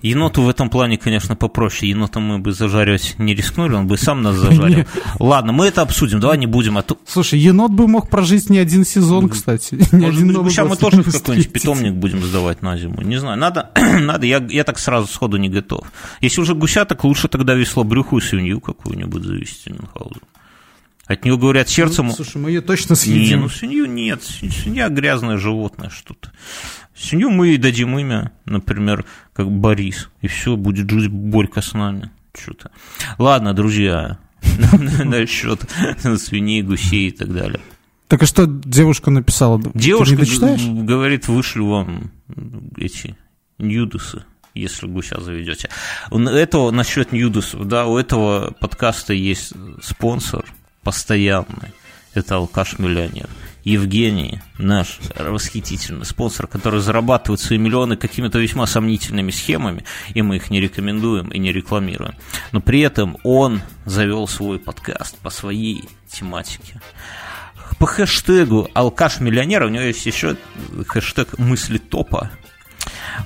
[0.00, 1.90] Еноту в этом плане, конечно, попроще.
[1.90, 4.84] Енота мы бы зажаривать не рискнули, он бы сам нас зажарил.
[5.18, 6.78] Ладно, мы это обсудим, давай не будем.
[6.78, 6.96] А то...
[7.04, 9.74] Слушай, енот бы мог прожить не один сезон, кстати.
[9.90, 13.02] Может быть, мы тоже в какой-нибудь питомник будем сдавать на зиму.
[13.02, 15.90] Не знаю, надо, надо я, я так сразу сходу не готов.
[16.20, 20.22] Если уже гуся, так лучше тогда веслобрюхую свинью какую-нибудь завести Мюнхгаузен.
[21.10, 22.06] От нее, говорят, сердцем...
[22.06, 23.40] Ну, Слушай, мы ее точно Не, съедим.
[23.40, 26.30] ну свинью нет, свинь- свинья грязное животное что-то.
[26.94, 32.12] Свинью мы ей дадим имя, например, как Борис, и все, будет жить Борька с нами.
[32.32, 32.70] Что-то.
[33.18, 34.18] Ладно, друзья,
[35.04, 35.68] насчет
[36.18, 37.58] свиней, гусей и так далее.
[38.06, 39.60] Так а что девушка написала?
[39.74, 42.12] Девушка не говорит, вышлю вам
[42.76, 43.16] эти
[43.58, 44.22] ньюдусы,
[44.54, 45.70] если гуся заведете.
[46.12, 50.44] У этого насчет ньюдусов, да, у этого подкаста есть спонсор
[50.82, 51.72] постоянный.
[52.14, 53.28] Это алкаш-миллионер.
[53.62, 59.84] Евгений, наш восхитительный спонсор, который зарабатывает свои миллионы какими-то весьма сомнительными схемами,
[60.14, 62.14] и мы их не рекомендуем и не рекламируем.
[62.52, 66.80] Но при этом он завел свой подкаст по своей тематике
[67.80, 70.36] по хэштегу алкаш-миллионера, у него есть еще
[70.86, 72.30] хэштег мысли топа.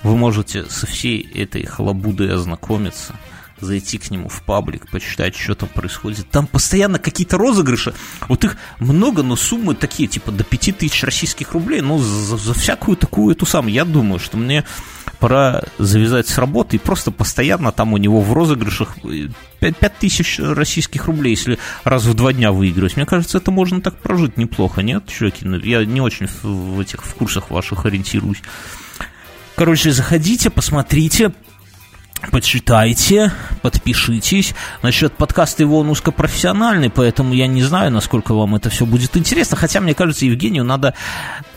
[0.02, 3.14] Вы можете со всей этой халабудой ознакомиться,
[3.64, 6.28] зайти к нему в паблик, почитать, что там происходит.
[6.30, 7.94] Там постоянно какие-то розыгрыши.
[8.28, 11.80] Вот их много, но суммы такие, типа до 5000 российских рублей.
[11.80, 13.72] Ну, за, за всякую такую эту самую.
[13.72, 14.64] Я думаю, что мне
[15.18, 18.96] пора завязать с работы и просто постоянно там у него в розыгрышах
[19.60, 22.96] 5000 российских рублей, если раз в два дня выигрывать.
[22.96, 25.46] Мне кажется, это можно так прожить неплохо, нет, чуваки?
[25.46, 28.42] Ну, Я не очень в этих в курсах ваших ориентируюсь.
[29.56, 31.32] Короче, заходите, посмотрите,
[32.30, 33.32] почитайте,
[33.62, 34.54] подпишитесь.
[34.82, 39.56] Насчет подкаста его он узкопрофессиональный, поэтому я не знаю, насколько вам это все будет интересно.
[39.56, 40.94] Хотя, мне кажется, Евгению надо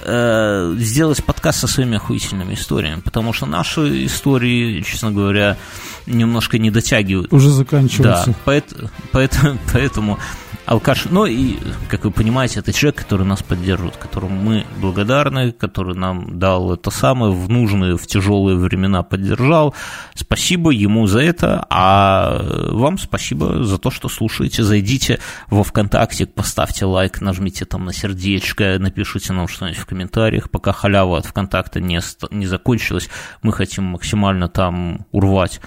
[0.04, 5.58] э, сделать подкаст со своими охуительными историями, потому что наши истории, честно говоря,
[6.06, 7.32] немножко не дотягивают.
[7.34, 8.34] Уже Да, заканчивается.
[8.46, 10.20] поэт- поэтому, поэтому
[10.68, 11.58] алкаш, ну и,
[11.88, 16.92] как вы понимаете, это человек, который нас поддерживает, которому мы благодарны, который нам дал это
[16.92, 19.74] самое в нужные, в тяжелые времена поддержал.
[20.14, 24.62] Спасибо ему за это, а вам спасибо за то, что слушаете.
[24.62, 25.20] Зайдите
[25.50, 31.18] во ВКонтакте, поставьте лайк, нажмите там на сердечко, напишите нам что-нибудь в комментариях, пока халява
[31.18, 33.10] от ВКонтакта не, не закончилась.
[33.42, 35.62] Мы хотим максимально там урвать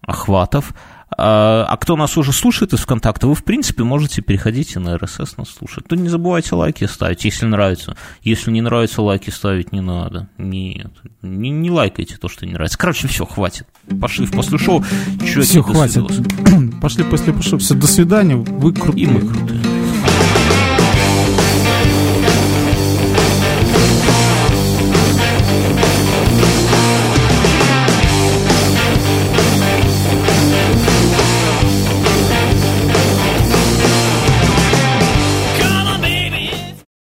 [0.00, 0.72] охватов.
[1.16, 4.96] А а кто нас уже слушает из ВКонтакта, вы, в принципе, можете переходить и на
[4.98, 5.86] РСС нас слушать.
[5.86, 7.96] То не забывайте лайки ставить, если нравится.
[8.22, 10.28] Если не нравится, лайки ставить не надо.
[10.38, 12.78] Нет, не, не лайкайте то, что не нравится.
[12.78, 13.66] Короче, все, хватит.
[14.00, 14.84] Пошли в после шоу.
[15.24, 16.04] Все, хватит.
[16.80, 17.58] Пошли после пошел.
[17.58, 18.36] Все, до свидания.
[18.36, 19.04] Вы крутые.
[19.04, 19.60] И мы крутые.